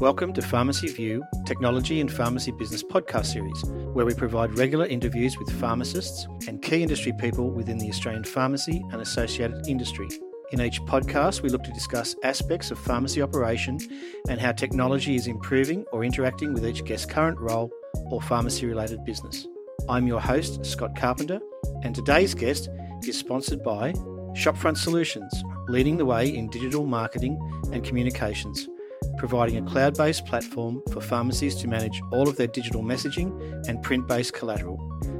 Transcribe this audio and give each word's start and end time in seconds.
Welcome 0.00 0.34
to 0.34 0.42
Pharmacy 0.42 0.88
View, 0.88 1.24
Technology 1.46 2.02
and 2.02 2.12
Pharmacy 2.12 2.52
Business 2.52 2.82
podcast 2.82 3.32
series, 3.32 3.64
where 3.94 4.04
we 4.04 4.12
provide 4.12 4.58
regular 4.58 4.84
interviews 4.84 5.38
with 5.38 5.50
pharmacists 5.58 6.28
and 6.46 6.60
key 6.60 6.82
industry 6.82 7.14
people 7.18 7.50
within 7.50 7.78
the 7.78 7.88
Australian 7.88 8.22
pharmacy 8.22 8.84
and 8.92 9.00
associated 9.00 9.66
industry. 9.66 10.06
In 10.52 10.60
each 10.60 10.82
podcast, 10.82 11.40
we 11.40 11.48
look 11.48 11.62
to 11.64 11.72
discuss 11.72 12.14
aspects 12.24 12.70
of 12.70 12.78
pharmacy 12.78 13.22
operation 13.22 13.78
and 14.28 14.38
how 14.38 14.52
technology 14.52 15.16
is 15.16 15.28
improving 15.28 15.86
or 15.92 16.04
interacting 16.04 16.52
with 16.52 16.66
each 16.66 16.84
guest's 16.84 17.06
current 17.06 17.40
role 17.40 17.70
or 18.10 18.20
pharmacy 18.20 18.66
related 18.66 19.02
business. 19.02 19.46
I'm 19.88 20.06
your 20.06 20.20
host, 20.20 20.66
Scott 20.66 20.94
Carpenter, 20.94 21.40
and 21.84 21.94
today's 21.94 22.34
guest 22.34 22.68
is 23.08 23.16
sponsored 23.16 23.64
by 23.64 23.92
Shopfront 24.34 24.76
Solutions, 24.76 25.32
leading 25.68 25.96
the 25.96 26.04
way 26.04 26.28
in 26.28 26.50
digital 26.50 26.84
marketing 26.84 27.40
and 27.72 27.82
communications 27.82 28.68
providing 29.16 29.56
a 29.56 29.70
cloud 29.70 29.96
based 29.96 30.26
platform 30.26 30.82
for 30.92 31.00
pharmacies 31.00 31.54
to 31.56 31.68
manage 31.68 32.02
all 32.12 32.28
of 32.28 32.36
their 32.36 32.46
digital 32.46 32.82
messaging 32.82 33.32
and 33.68 33.82
print 33.82 34.06
based 34.06 34.34
collateral. 34.34 34.76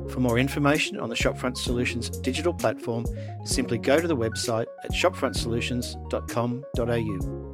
For 0.08 0.20
more 0.20 0.38
information 0.38 1.00
on 1.00 1.08
the 1.08 1.14
Shopfront 1.14 1.56
Solutions 1.56 2.10
digital 2.10 2.52
platform, 2.54 3.06
simply 3.44 3.78
go 3.78 4.00
to 4.00 4.06
the 4.06 4.16
website 4.16 4.66
at 4.84 4.92
shopfrontsolutions.com.au. 4.92 7.46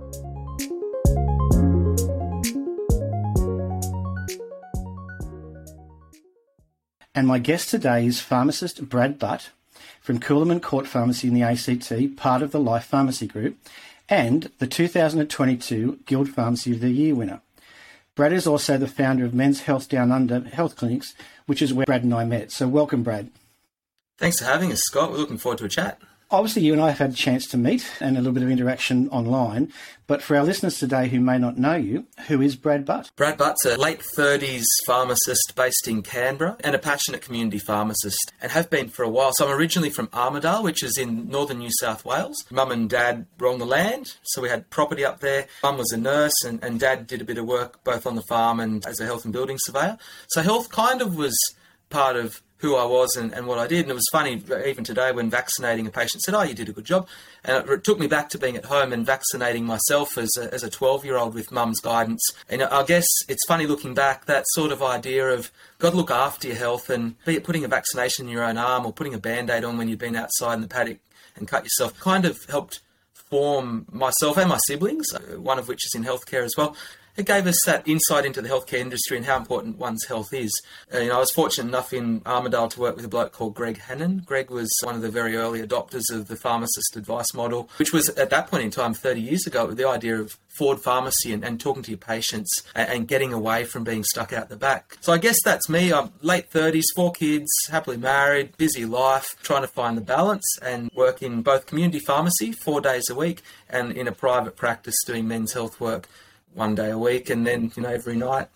And 7.15 7.29
my 7.29 7.39
guest 7.39 7.69
today 7.69 8.07
is 8.07 8.21
pharmacist 8.21 8.89
Brad 8.89 9.19
Butt 9.19 9.51
from 10.01 10.19
Coolamon 10.19 10.63
Court 10.63 10.87
Pharmacy 10.87 11.29
in 11.29 11.35
the 11.35 11.43
ACT, 11.43 12.17
part 12.17 12.43
of 12.43 12.53
the 12.53 12.61
Life 12.61 12.85
Pharmacy 12.85 13.27
Group 13.27 13.59
and 14.09 14.51
the 14.59 14.67
2022 14.67 16.01
Guild 16.07 16.29
Pharmacy 16.29 16.73
of 16.73 16.81
the 16.81 16.91
Year 16.91 17.15
winner. 17.15 17.41
Brad 18.15 18.33
is 18.33 18.47
also 18.47 18.77
the 18.77 18.87
founder 18.87 19.25
of 19.25 19.33
Men's 19.33 19.63
Health 19.63 19.89
Down 19.89 20.13
Under 20.13 20.41
Health 20.41 20.77
Clinics, 20.77 21.15
which 21.47 21.63
is 21.63 21.73
where 21.73 21.87
Brad 21.87 22.05
and 22.05 22.15
I 22.15 22.25
met. 22.25 22.53
So, 22.53 22.69
welcome, 22.69 23.03
Brad. 23.03 23.31
Thanks 24.19 24.39
for 24.39 24.45
having 24.45 24.71
us, 24.71 24.81
Scott. 24.81 25.11
We're 25.11 25.19
looking 25.19 25.39
forward 25.39 25.59
to 25.59 25.65
a 25.65 25.69
chat 25.69 25.99
obviously 26.33 26.63
you 26.63 26.73
and 26.73 26.83
I 26.83 26.89
have 26.89 26.99
had 26.99 27.11
a 27.11 27.15
chance 27.15 27.47
to 27.49 27.59
meet 27.59 27.89
and 28.01 28.17
a 28.17 28.21
little 28.21 28.33
bit 28.33 28.43
of 28.43 28.51
interaction 28.51 29.09
online. 29.11 29.73
But 30.07 30.23
for 30.23 30.37
our 30.37 30.45
listeners 30.45 30.79
today 30.79 31.09
who 31.09 31.21
may 31.21 31.39
not 31.39 31.59
know 31.59 31.75
you, 31.75 32.07
who 32.27 32.41
is 32.41 32.57
Brad 32.57 32.85
Butt? 32.85 33.11
Brad 33.17 33.37
Butt's 33.37 33.65
a 33.65 33.77
late 33.77 34.01
30s 34.01 34.65
pharmacist 34.87 35.53
based 35.55 35.87
in 35.87 36.03
Canberra 36.03 36.57
and 36.61 36.75
a 36.75 36.79
passionate 36.79 37.23
community 37.23 37.59
pharmacist 37.59 38.33
and 38.41 38.51
have 38.51 38.71
been 38.71 38.89
for 38.89 39.03
a 39.05 39.09
while. 39.09 39.33
So 39.35 39.47
I'm 39.47 39.57
originally 39.57 39.91
from 39.91 40.09
Armidale, 40.09 40.65
which 40.65 40.83
is 40.83 40.99
in 40.99 41.29
northern 41.29 41.59
New 41.59 41.71
South 41.81 42.05
Wales. 42.05 42.37
Mum 42.51 42.73
and 42.73 42.89
dad 42.89 43.27
were 43.39 43.49
on 43.49 43.59
the 43.59 43.67
land, 43.67 44.17
so 44.23 44.43
we 44.43 44.49
had 44.49 44.71
property 44.71 45.05
up 45.05 45.21
there. 45.21 45.47
Mum 45.63 45.79
was 45.79 45.93
a 45.93 45.99
nurse 45.99 46.45
and, 46.45 46.63
and 46.65 46.81
dad 46.81 47.07
did 47.07 47.21
a 47.21 47.25
bit 47.25 47.39
of 47.39 47.47
work 47.47 47.85
both 47.85 48.07
on 48.07 48.17
the 48.17 48.23
farm 48.23 48.59
and 48.59 48.85
as 48.87 49.01
a 49.01 49.05
health 49.05 49.25
and 49.25 49.33
building 49.33 49.59
surveyor. 49.61 49.99
So 50.29 50.43
health 50.43 50.71
kind 50.71 51.03
of 51.03 51.17
was 51.17 51.37
part 51.91 52.17
of 52.17 52.43
who 52.63 52.77
I 52.77 52.85
was 52.85 53.17
and, 53.17 53.33
and 53.35 53.47
what 53.49 53.59
I 53.59 53.67
did. 53.67 53.81
And 53.81 53.91
it 53.91 53.95
was 53.95 54.09
funny, 54.13 54.41
even 54.65 54.85
today, 54.85 55.11
when 55.11 55.29
vaccinating 55.29 55.87
a 55.89 55.91
patient 55.91 56.23
said, 56.23 56.33
Oh, 56.33 56.43
you 56.43 56.55
did 56.55 56.69
a 56.69 56.73
good 56.73 56.85
job. 56.85 57.09
And 57.45 57.69
it, 57.69 57.85
took 57.85 57.99
me 57.99 58.07
back 58.07 58.29
to 58.31 58.39
being 58.39 58.57
at 58.57 58.67
home 58.67 58.93
and 58.93 59.05
vaccinating 59.05 59.67
myself 59.67 60.17
as 60.17 60.31
a, 60.39 60.55
as 60.55 60.63
a 60.63 60.71
12 60.71 61.05
year 61.05 61.17
old 61.17 61.35
with 61.35 61.51
mum's 61.51 61.81
guidance. 61.81 62.23
And 62.49 62.63
I 62.63 62.85
guess 62.85 63.05
it's 63.29 63.45
funny 63.47 63.67
looking 63.67 63.95
back, 63.95 64.27
that 64.27 64.45
sort 64.51 64.71
of 64.71 64.81
idea 64.81 65.29
of 65.29 65.51
got 65.81 65.91
to 65.91 65.97
look 65.97 66.13
after 66.13 66.47
your 66.47 66.57
health 66.57 66.89
and 66.89 67.17
be 67.25 67.35
it 67.35 67.45
putting 67.45 67.65
a 67.65 67.69
vaccination 67.69 68.27
in 68.27 68.33
your 68.33 68.45
own 68.45 68.57
arm 68.57 68.87
or 68.87 68.93
putting 68.93 69.15
a 69.15 69.19
band 69.19 69.51
aid 69.51 69.65
on 69.65 69.77
when 69.77 69.89
you've 69.89 69.99
been 69.99 70.17
outside 70.17 70.55
in 70.55 70.61
the 70.61 70.69
paddock 70.69 70.99
and 71.35 71.49
cut 71.49 71.65
yourself 71.65 71.99
kind 71.99 72.25
of 72.25 72.39
helped 72.49 72.81
form 73.29 73.87
myself 73.91 74.37
and 74.39 74.49
my 74.49 74.59
siblings, 74.69 75.07
uh, 75.13 75.41
one 75.41 75.59
of 75.59 75.67
which 75.67 75.85
is 75.85 75.95
in 75.97 76.05
healthcare 76.05 76.45
as 76.45 76.55
well 76.57 76.77
it 77.17 77.27
gave 77.27 77.47
us 77.47 77.57
that 77.67 77.87
insight 77.87 78.25
into 78.25 78.41
the 78.41 78.49
healthcare 78.49 78.79
industry 78.79 79.17
and 79.17 79.27
how 79.27 79.37
important 79.37 79.79
one's 79.79 80.05
health 80.07 80.33
is. 80.33 80.51
Uh, 80.93 80.99
you 80.99 81.09
know, 81.09 81.17
I 81.17 81.21
was 81.21 81.31
fortunate 81.31 81.69
enough 81.69 81.93
in 81.93 82.21
Armidale 82.23 82.71
to 82.71 82.81
work 82.81 82.97
with 82.97 83.05
a 83.05 83.09
bloke 83.09 83.33
called 83.33 83.55
Greg 83.55 83.79
Hannon. 83.79 84.23
Greg 84.25 84.51
was 84.51 84.71
one 84.83 84.95
of 84.95 85.03
the 85.03 85.11
very 85.11 85.37
early 85.37 85.61
adopters 85.61 86.11
of 86.11 86.29
the 86.29 86.37
pharmacist 86.37 86.97
advice 86.97 87.35
model, 87.35 87.69
which 87.77 87.93
was 87.93 88.09
at 88.11 88.31
that 88.31 88.49
point 88.49 88.65
in 88.65 88.71
time, 88.71 88.95
30 88.95 89.21
years 89.21 89.47
ago, 89.47 89.67
the 89.73 89.89
idea 89.89 90.19
of 90.19 90.39
forward 90.57 90.81
pharmacy 90.81 91.33
and, 91.33 91.45
and 91.45 91.61
talking 91.61 91.83
to 91.83 91.91
your 91.91 91.99
patients 91.99 92.63
and, 92.75 92.89
and, 92.91 93.09
getting 93.09 93.33
away 93.33 93.65
from 93.65 93.85
being 93.85 94.05
stuck 94.05 94.33
out 94.33 94.49
the 94.49 94.57
back. 94.57 94.99
So 95.01 95.13
I 95.13 95.19
guess 95.19 95.37
that's 95.43 95.69
me. 95.69 95.93
I'm 95.93 96.13
late 96.21 96.51
30s, 96.51 96.85
four 96.95 97.11
kids, 97.13 97.51
happily 97.71 97.97
married, 97.97 98.57
busy 98.59 98.85
life, 98.85 99.35
trying 99.43 99.63
to 99.63 99.69
find 99.69 99.97
the 99.97 100.03
balance 100.03 100.45
and 100.61 100.91
work 100.95 101.23
in 101.23 101.43
both 101.43 101.67
community 101.67 102.01
pharmacy 102.01 102.53
four 102.53 102.81
days 102.81 103.09
a 103.09 103.15
week 103.15 103.43
and 103.69 103.93
in 103.93 104.07
a 104.07 104.13
private 104.13 104.57
practice 104.57 104.97
doing 105.07 105.27
men's 105.27 105.53
health 105.55 105.81
work 105.81 106.07
one 106.55 106.75
day 106.75 106.91
a 106.91 106.99
week, 106.99 107.31
and 107.31 107.47
then 107.47 107.73
you 107.77 107.83
know 107.83 107.91
every 107.91 108.17
night 108.17 108.49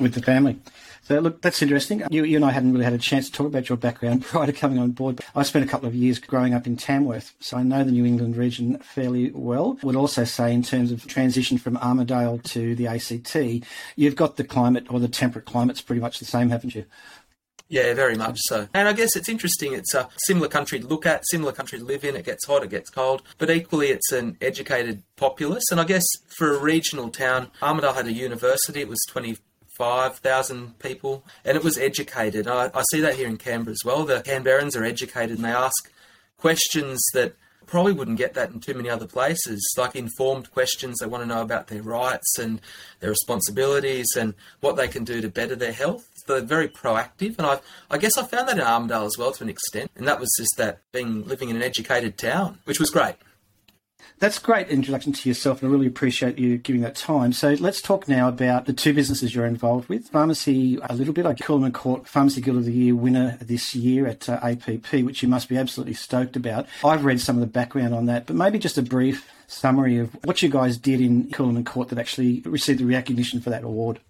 with 0.00 0.14
the 0.14 0.22
family. 0.22 0.58
So 1.02 1.18
look, 1.20 1.40
that's 1.40 1.62
interesting. 1.62 2.02
You, 2.10 2.24
you 2.24 2.36
and 2.36 2.44
I 2.44 2.50
hadn't 2.50 2.72
really 2.72 2.84
had 2.84 2.92
a 2.92 2.98
chance 2.98 3.30
to 3.30 3.32
talk 3.32 3.46
about 3.46 3.68
your 3.68 3.78
background 3.78 4.24
prior 4.26 4.46
to 4.46 4.52
coming 4.52 4.78
on 4.78 4.90
board. 4.90 5.20
I 5.34 5.42
spent 5.42 5.64
a 5.64 5.68
couple 5.68 5.88
of 5.88 5.94
years 5.94 6.18
growing 6.18 6.54
up 6.54 6.66
in 6.66 6.76
Tamworth, 6.76 7.34
so 7.40 7.56
I 7.56 7.62
know 7.62 7.82
the 7.82 7.92
New 7.92 8.04
England 8.04 8.36
region 8.36 8.78
fairly 8.78 9.30
well. 9.30 9.78
Would 9.82 9.96
also 9.96 10.24
say 10.24 10.52
in 10.52 10.62
terms 10.62 10.92
of 10.92 11.06
transition 11.06 11.56
from 11.56 11.76
Armidale 11.78 12.42
to 12.50 12.74
the 12.74 12.86
ACT, 12.86 13.66
you've 13.96 14.16
got 14.16 14.36
the 14.36 14.44
climate 14.44 14.86
or 14.90 15.00
the 15.00 15.08
temperate 15.08 15.46
climate's 15.46 15.80
pretty 15.80 16.00
much 16.00 16.18
the 16.18 16.24
same, 16.24 16.50
haven't 16.50 16.74
you? 16.74 16.84
Yeah, 17.70 17.92
very 17.92 18.16
much 18.16 18.38
so. 18.44 18.66
And 18.72 18.88
I 18.88 18.94
guess 18.94 19.14
it's 19.14 19.28
interesting. 19.28 19.74
It's 19.74 19.92
a 19.92 20.08
similar 20.24 20.48
country 20.48 20.80
to 20.80 20.86
look 20.86 21.04
at, 21.04 21.26
similar 21.28 21.52
country 21.52 21.78
to 21.78 21.84
live 21.84 22.02
in. 22.02 22.16
It 22.16 22.24
gets 22.24 22.46
hot, 22.46 22.64
it 22.64 22.70
gets 22.70 22.88
cold, 22.88 23.22
but 23.36 23.50
equally 23.50 23.88
it's 23.88 24.10
an 24.10 24.38
educated 24.40 25.02
populace. 25.16 25.64
And 25.70 25.78
I 25.78 25.84
guess 25.84 26.04
for 26.38 26.54
a 26.54 26.58
regional 26.58 27.10
town, 27.10 27.50
Armidale 27.60 27.94
had 27.94 28.06
a 28.06 28.12
university. 28.12 28.80
It 28.80 28.88
was 28.88 29.04
25,000 29.10 30.78
people 30.78 31.24
and 31.44 31.58
it 31.58 31.64
was 31.64 31.76
educated. 31.76 32.48
I, 32.48 32.70
I 32.74 32.82
see 32.90 33.00
that 33.00 33.16
here 33.16 33.28
in 33.28 33.36
Canberra 33.36 33.72
as 33.72 33.84
well. 33.84 34.04
The 34.04 34.22
Canberrans 34.22 34.74
are 34.74 34.84
educated 34.84 35.36
and 35.36 35.44
they 35.44 35.50
ask 35.50 35.92
questions 36.38 37.04
that 37.12 37.34
probably 37.66 37.92
wouldn't 37.92 38.16
get 38.16 38.32
that 38.32 38.50
in 38.50 38.60
too 38.60 38.72
many 38.72 38.88
other 38.88 39.06
places, 39.06 39.62
like 39.76 39.94
informed 39.94 40.50
questions. 40.52 40.96
They 40.98 41.06
want 41.06 41.22
to 41.22 41.28
know 41.28 41.42
about 41.42 41.66
their 41.66 41.82
rights 41.82 42.38
and 42.38 42.62
their 43.00 43.10
responsibilities 43.10 44.08
and 44.18 44.32
what 44.60 44.76
they 44.76 44.88
can 44.88 45.04
do 45.04 45.20
to 45.20 45.28
better 45.28 45.54
their 45.54 45.72
health 45.72 46.08
they're 46.34 46.42
very 46.42 46.68
proactive, 46.68 47.38
and 47.38 47.46
I 47.46 47.60
I 47.90 47.98
guess 47.98 48.16
I 48.16 48.24
found 48.24 48.48
that 48.48 48.58
in 48.58 48.64
Armidale 48.64 49.06
as 49.06 49.16
well 49.18 49.32
to 49.32 49.44
an 49.44 49.50
extent, 49.50 49.90
and 49.96 50.06
that 50.06 50.20
was 50.20 50.30
just 50.38 50.56
that 50.56 50.80
being 50.92 51.26
living 51.26 51.48
in 51.48 51.56
an 51.56 51.62
educated 51.62 52.18
town, 52.18 52.58
which 52.64 52.80
was 52.80 52.90
great. 52.90 53.16
That's 54.20 54.40
great 54.40 54.68
introduction 54.68 55.12
to 55.12 55.28
yourself, 55.28 55.62
and 55.62 55.68
I 55.68 55.72
really 55.72 55.86
appreciate 55.86 56.38
you 56.38 56.58
giving 56.58 56.82
that 56.82 56.96
time. 56.96 57.32
So 57.32 57.52
let's 57.60 57.80
talk 57.80 58.08
now 58.08 58.26
about 58.26 58.66
the 58.66 58.72
two 58.72 58.92
businesses 58.92 59.32
you're 59.32 59.46
involved 59.46 59.88
with. 59.88 60.08
Pharmacy, 60.08 60.76
a 60.82 60.94
little 60.96 61.14
bit. 61.14 61.24
I 61.24 61.34
Coolamon 61.34 61.72
Court 61.72 62.08
Pharmacy 62.08 62.40
Guild 62.40 62.56
of 62.56 62.64
the 62.64 62.72
Year 62.72 62.96
winner 62.96 63.38
this 63.40 63.76
year 63.76 64.08
at 64.08 64.28
uh, 64.28 64.40
APP, 64.42 64.92
which 65.04 65.22
you 65.22 65.28
must 65.28 65.48
be 65.48 65.56
absolutely 65.56 65.94
stoked 65.94 66.34
about. 66.34 66.66
I've 66.84 67.04
read 67.04 67.20
some 67.20 67.36
of 67.36 67.40
the 67.40 67.46
background 67.46 67.94
on 67.94 68.06
that, 68.06 68.26
but 68.26 68.34
maybe 68.34 68.58
just 68.58 68.76
a 68.76 68.82
brief 68.82 69.30
summary 69.46 69.98
of 69.98 70.12
what 70.24 70.42
you 70.42 70.48
guys 70.48 70.78
did 70.78 71.00
in 71.00 71.28
Coolamon 71.30 71.64
Court 71.64 71.88
that 71.90 71.98
actually 71.98 72.40
received 72.44 72.80
the 72.80 72.86
recognition 72.86 73.40
for 73.40 73.50
that 73.50 73.62
award. 73.62 74.00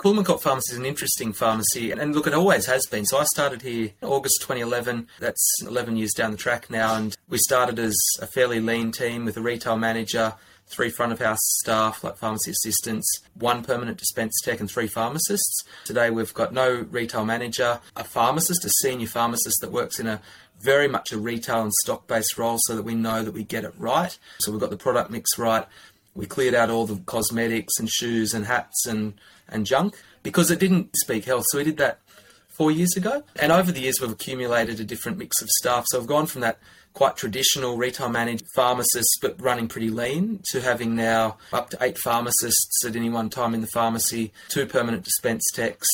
Coolamon 0.00 0.24
Court 0.24 0.40
Pharmacy 0.40 0.72
is 0.72 0.78
an 0.78 0.86
interesting 0.86 1.34
pharmacy, 1.34 1.90
and 1.90 2.14
look, 2.14 2.26
it 2.26 2.32
always 2.32 2.64
has 2.64 2.86
been. 2.86 3.04
So 3.04 3.18
I 3.18 3.24
started 3.24 3.60
here 3.60 3.90
in 4.00 4.08
August 4.08 4.40
2011. 4.40 5.06
That's 5.18 5.46
11 5.60 5.98
years 5.98 6.14
down 6.14 6.30
the 6.30 6.38
track 6.38 6.70
now, 6.70 6.94
and 6.94 7.14
we 7.28 7.36
started 7.36 7.78
as 7.78 7.94
a 8.18 8.26
fairly 8.26 8.60
lean 8.60 8.92
team 8.92 9.26
with 9.26 9.36
a 9.36 9.42
retail 9.42 9.76
manager, 9.76 10.32
three 10.68 10.88
front 10.88 11.12
of 11.12 11.18
house 11.18 11.38
staff 11.42 12.02
like 12.02 12.16
pharmacy 12.16 12.50
assistants, 12.52 13.06
one 13.34 13.62
permanent 13.62 13.98
dispense 13.98 14.32
tech, 14.42 14.58
and 14.58 14.70
three 14.70 14.86
pharmacists. 14.86 15.64
Today 15.84 16.08
we've 16.08 16.32
got 16.32 16.54
no 16.54 16.86
retail 16.90 17.26
manager, 17.26 17.78
a 17.94 18.02
pharmacist, 18.02 18.64
a 18.64 18.70
senior 18.80 19.06
pharmacist 19.06 19.60
that 19.60 19.70
works 19.70 20.00
in 20.00 20.06
a 20.06 20.22
very 20.60 20.88
much 20.88 21.10
a 21.12 21.18
retail 21.18 21.62
and 21.62 21.72
stock 21.82 22.06
based 22.06 22.38
role 22.38 22.58
so 22.60 22.76
that 22.76 22.82
we 22.82 22.94
know 22.94 23.22
that 23.22 23.32
we 23.32 23.44
get 23.44 23.64
it 23.64 23.72
right. 23.76 24.18
So 24.38 24.52
we've 24.52 24.60
got 24.60 24.70
the 24.70 24.76
product 24.76 25.10
mix 25.10 25.38
right. 25.38 25.66
We 26.14 26.26
cleared 26.26 26.54
out 26.54 26.70
all 26.70 26.86
the 26.86 27.00
cosmetics 27.06 27.74
and 27.78 27.88
shoes 27.88 28.34
and 28.34 28.46
hats 28.46 28.86
and 28.86 29.14
and 29.48 29.66
junk 29.66 29.96
because 30.22 30.50
it 30.50 30.60
didn't 30.60 30.90
speak 30.96 31.24
health. 31.24 31.44
So 31.48 31.58
we 31.58 31.64
did 31.64 31.76
that 31.78 32.00
four 32.48 32.70
years 32.70 32.94
ago. 32.96 33.22
And 33.36 33.52
over 33.52 33.72
the 33.72 33.80
years, 33.80 33.96
we've 34.00 34.10
accumulated 34.10 34.80
a 34.80 34.84
different 34.84 35.18
mix 35.18 35.40
of 35.40 35.48
staff. 35.48 35.86
So 35.88 35.98
I've 35.98 36.06
gone 36.06 36.26
from 36.26 36.42
that 36.42 36.58
quite 36.92 37.16
traditional 37.16 37.76
retail 37.76 38.08
managed 38.08 38.44
pharmacist, 38.54 39.18
but 39.22 39.40
running 39.40 39.68
pretty 39.68 39.90
lean, 39.90 40.40
to 40.50 40.60
having 40.60 40.94
now 40.94 41.38
up 41.52 41.70
to 41.70 41.78
eight 41.80 41.96
pharmacists 41.96 42.84
at 42.84 42.96
any 42.96 43.08
one 43.08 43.30
time 43.30 43.54
in 43.54 43.60
the 43.60 43.66
pharmacy, 43.68 44.32
two 44.48 44.66
permanent 44.66 45.04
dispense 45.04 45.44
techs, 45.54 45.88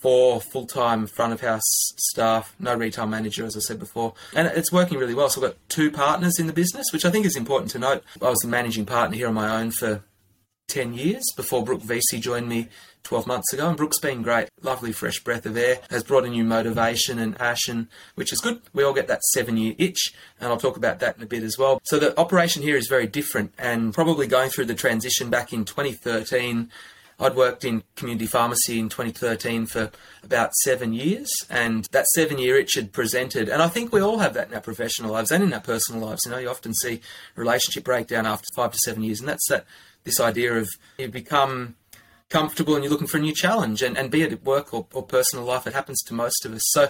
four 0.00 0.40
full 0.40 0.66
time 0.66 1.06
front 1.06 1.32
of 1.32 1.40
house 1.40 1.62
staff, 1.96 2.54
no 2.58 2.74
retail 2.74 3.06
manager, 3.06 3.44
as 3.44 3.56
I 3.56 3.60
said 3.60 3.78
before. 3.78 4.14
And 4.34 4.48
it's 4.48 4.72
working 4.72 4.98
really 4.98 5.14
well. 5.14 5.28
So 5.28 5.42
I've 5.42 5.50
got 5.50 5.68
two 5.68 5.90
partners 5.90 6.38
in 6.38 6.46
the 6.46 6.52
business, 6.52 6.92
which 6.92 7.04
I 7.04 7.10
think 7.10 7.26
is 7.26 7.36
important 7.36 7.70
to 7.72 7.78
note. 7.78 8.02
I 8.20 8.28
was 8.28 8.38
the 8.38 8.48
managing 8.48 8.86
partner 8.86 9.16
here 9.16 9.28
on 9.28 9.34
my 9.34 9.60
own 9.60 9.70
for 9.70 10.02
10 10.68 10.94
years 10.94 11.24
before 11.36 11.64
Brooke 11.64 11.82
Vesey 11.82 12.20
joined 12.20 12.48
me 12.48 12.68
12 13.02 13.26
months 13.26 13.52
ago. 13.52 13.68
And 13.68 13.76
Brooke's 13.76 13.98
been 13.98 14.22
great, 14.22 14.48
lovely 14.62 14.92
fresh 14.92 15.18
breath 15.20 15.44
of 15.44 15.56
air, 15.56 15.80
has 15.90 16.04
brought 16.04 16.24
a 16.24 16.28
new 16.28 16.44
motivation 16.44 17.18
and 17.18 17.36
passion, 17.36 17.88
which 18.14 18.32
is 18.32 18.40
good. 18.40 18.62
We 18.72 18.84
all 18.84 18.92
get 18.92 19.08
that 19.08 19.22
seven 19.32 19.56
year 19.56 19.74
itch, 19.78 20.14
and 20.38 20.48
I'll 20.48 20.58
talk 20.58 20.76
about 20.76 21.00
that 21.00 21.16
in 21.16 21.22
a 21.22 21.26
bit 21.26 21.42
as 21.42 21.58
well. 21.58 21.80
So 21.84 21.98
the 21.98 22.18
operation 22.18 22.62
here 22.62 22.76
is 22.76 22.86
very 22.86 23.06
different, 23.06 23.52
and 23.58 23.92
probably 23.92 24.26
going 24.26 24.50
through 24.50 24.66
the 24.66 24.74
transition 24.74 25.28
back 25.28 25.52
in 25.52 25.64
2013 25.64 26.70
I'd 27.20 27.36
worked 27.36 27.64
in 27.64 27.82
community 27.96 28.26
pharmacy 28.26 28.78
in 28.78 28.88
2013 28.88 29.66
for 29.66 29.90
about 30.24 30.54
seven 30.62 30.92
years, 30.94 31.30
and 31.50 31.86
that 31.92 32.06
seven 32.14 32.38
year 32.38 32.56
itch 32.56 32.74
had 32.74 32.92
presented. 32.92 33.48
And 33.48 33.62
I 33.62 33.68
think 33.68 33.92
we 33.92 34.00
all 34.00 34.18
have 34.18 34.34
that 34.34 34.48
in 34.48 34.54
our 34.54 34.60
professional 34.60 35.12
lives 35.12 35.30
and 35.30 35.44
in 35.44 35.52
our 35.52 35.60
personal 35.60 36.00
lives. 36.00 36.22
You 36.24 36.30
know, 36.30 36.38
you 36.38 36.48
often 36.48 36.72
see 36.72 37.00
relationship 37.36 37.84
breakdown 37.84 38.26
after 38.26 38.46
five 38.56 38.72
to 38.72 38.78
seven 38.78 39.02
years, 39.02 39.20
and 39.20 39.28
that's 39.28 39.48
that 39.50 39.66
this 40.04 40.18
idea 40.18 40.54
of 40.54 40.68
you 40.98 41.08
become 41.08 41.76
comfortable 42.30 42.74
and 42.74 42.82
you're 42.82 42.92
looking 42.92 43.06
for 43.06 43.18
a 43.18 43.20
new 43.20 43.34
challenge, 43.34 43.82
and, 43.82 43.98
and 43.98 44.10
be 44.10 44.22
it 44.22 44.32
at 44.32 44.44
work 44.44 44.72
or, 44.72 44.86
or 44.94 45.02
personal 45.02 45.44
life, 45.44 45.66
it 45.66 45.74
happens 45.74 46.00
to 46.02 46.14
most 46.14 46.46
of 46.46 46.54
us. 46.54 46.62
So 46.66 46.86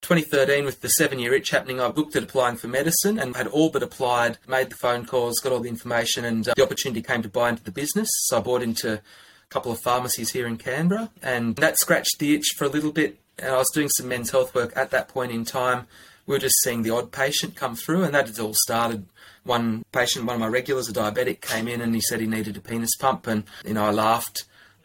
2013, 0.00 0.64
with 0.64 0.80
the 0.80 0.88
seven 0.88 1.20
year 1.20 1.32
itch 1.34 1.50
happening, 1.50 1.80
I 1.80 1.86
looked 1.86 2.16
at 2.16 2.24
applying 2.24 2.56
for 2.56 2.66
medicine 2.66 3.18
and 3.18 3.36
had 3.36 3.46
all 3.46 3.70
but 3.70 3.84
applied, 3.84 4.38
made 4.48 4.70
the 4.70 4.76
phone 4.76 5.06
calls, 5.06 5.38
got 5.38 5.52
all 5.52 5.60
the 5.60 5.68
information, 5.68 6.24
and 6.24 6.48
uh, 6.48 6.54
the 6.56 6.64
opportunity 6.64 7.02
came 7.02 7.22
to 7.22 7.28
buy 7.28 7.50
into 7.50 7.62
the 7.62 7.70
business. 7.70 8.08
So 8.24 8.38
I 8.38 8.40
bought 8.40 8.62
into 8.62 9.00
couple 9.52 9.70
of 9.70 9.80
pharmacies 9.80 10.30
here 10.30 10.46
in 10.46 10.56
Canberra, 10.56 11.10
and 11.22 11.56
that 11.56 11.78
scratched 11.78 12.18
the 12.18 12.34
itch 12.34 12.54
for 12.56 12.64
a 12.64 12.68
little 12.68 12.92
bit. 12.92 13.18
And 13.38 13.50
I 13.50 13.58
was 13.58 13.70
doing 13.72 13.88
some 13.90 14.08
men's 14.08 14.30
health 14.30 14.54
work 14.54 14.72
at 14.74 14.90
that 14.90 15.08
point 15.08 15.32
in 15.32 15.44
time. 15.44 15.86
We 16.26 16.34
were 16.34 16.38
just 16.38 16.62
seeing 16.62 16.82
the 16.82 16.90
odd 16.90 17.12
patient 17.12 17.56
come 17.56 17.76
through, 17.76 18.04
and 18.04 18.14
that 18.14 18.28
had 18.28 18.38
all 18.38 18.54
started. 18.54 19.06
One 19.44 19.84
patient, 19.92 20.24
one 20.24 20.36
of 20.36 20.40
my 20.40 20.46
regulars, 20.46 20.88
a 20.88 20.92
diabetic, 20.92 21.40
came 21.40 21.66
in 21.66 21.80
and 21.80 21.94
he 21.94 22.00
said 22.00 22.20
he 22.20 22.26
needed 22.26 22.56
a 22.56 22.60
penis 22.60 22.96
pump, 22.98 23.26
and 23.26 23.44
you 23.64 23.74
know 23.74 23.84
I 23.84 23.90
laughed, 23.90 24.44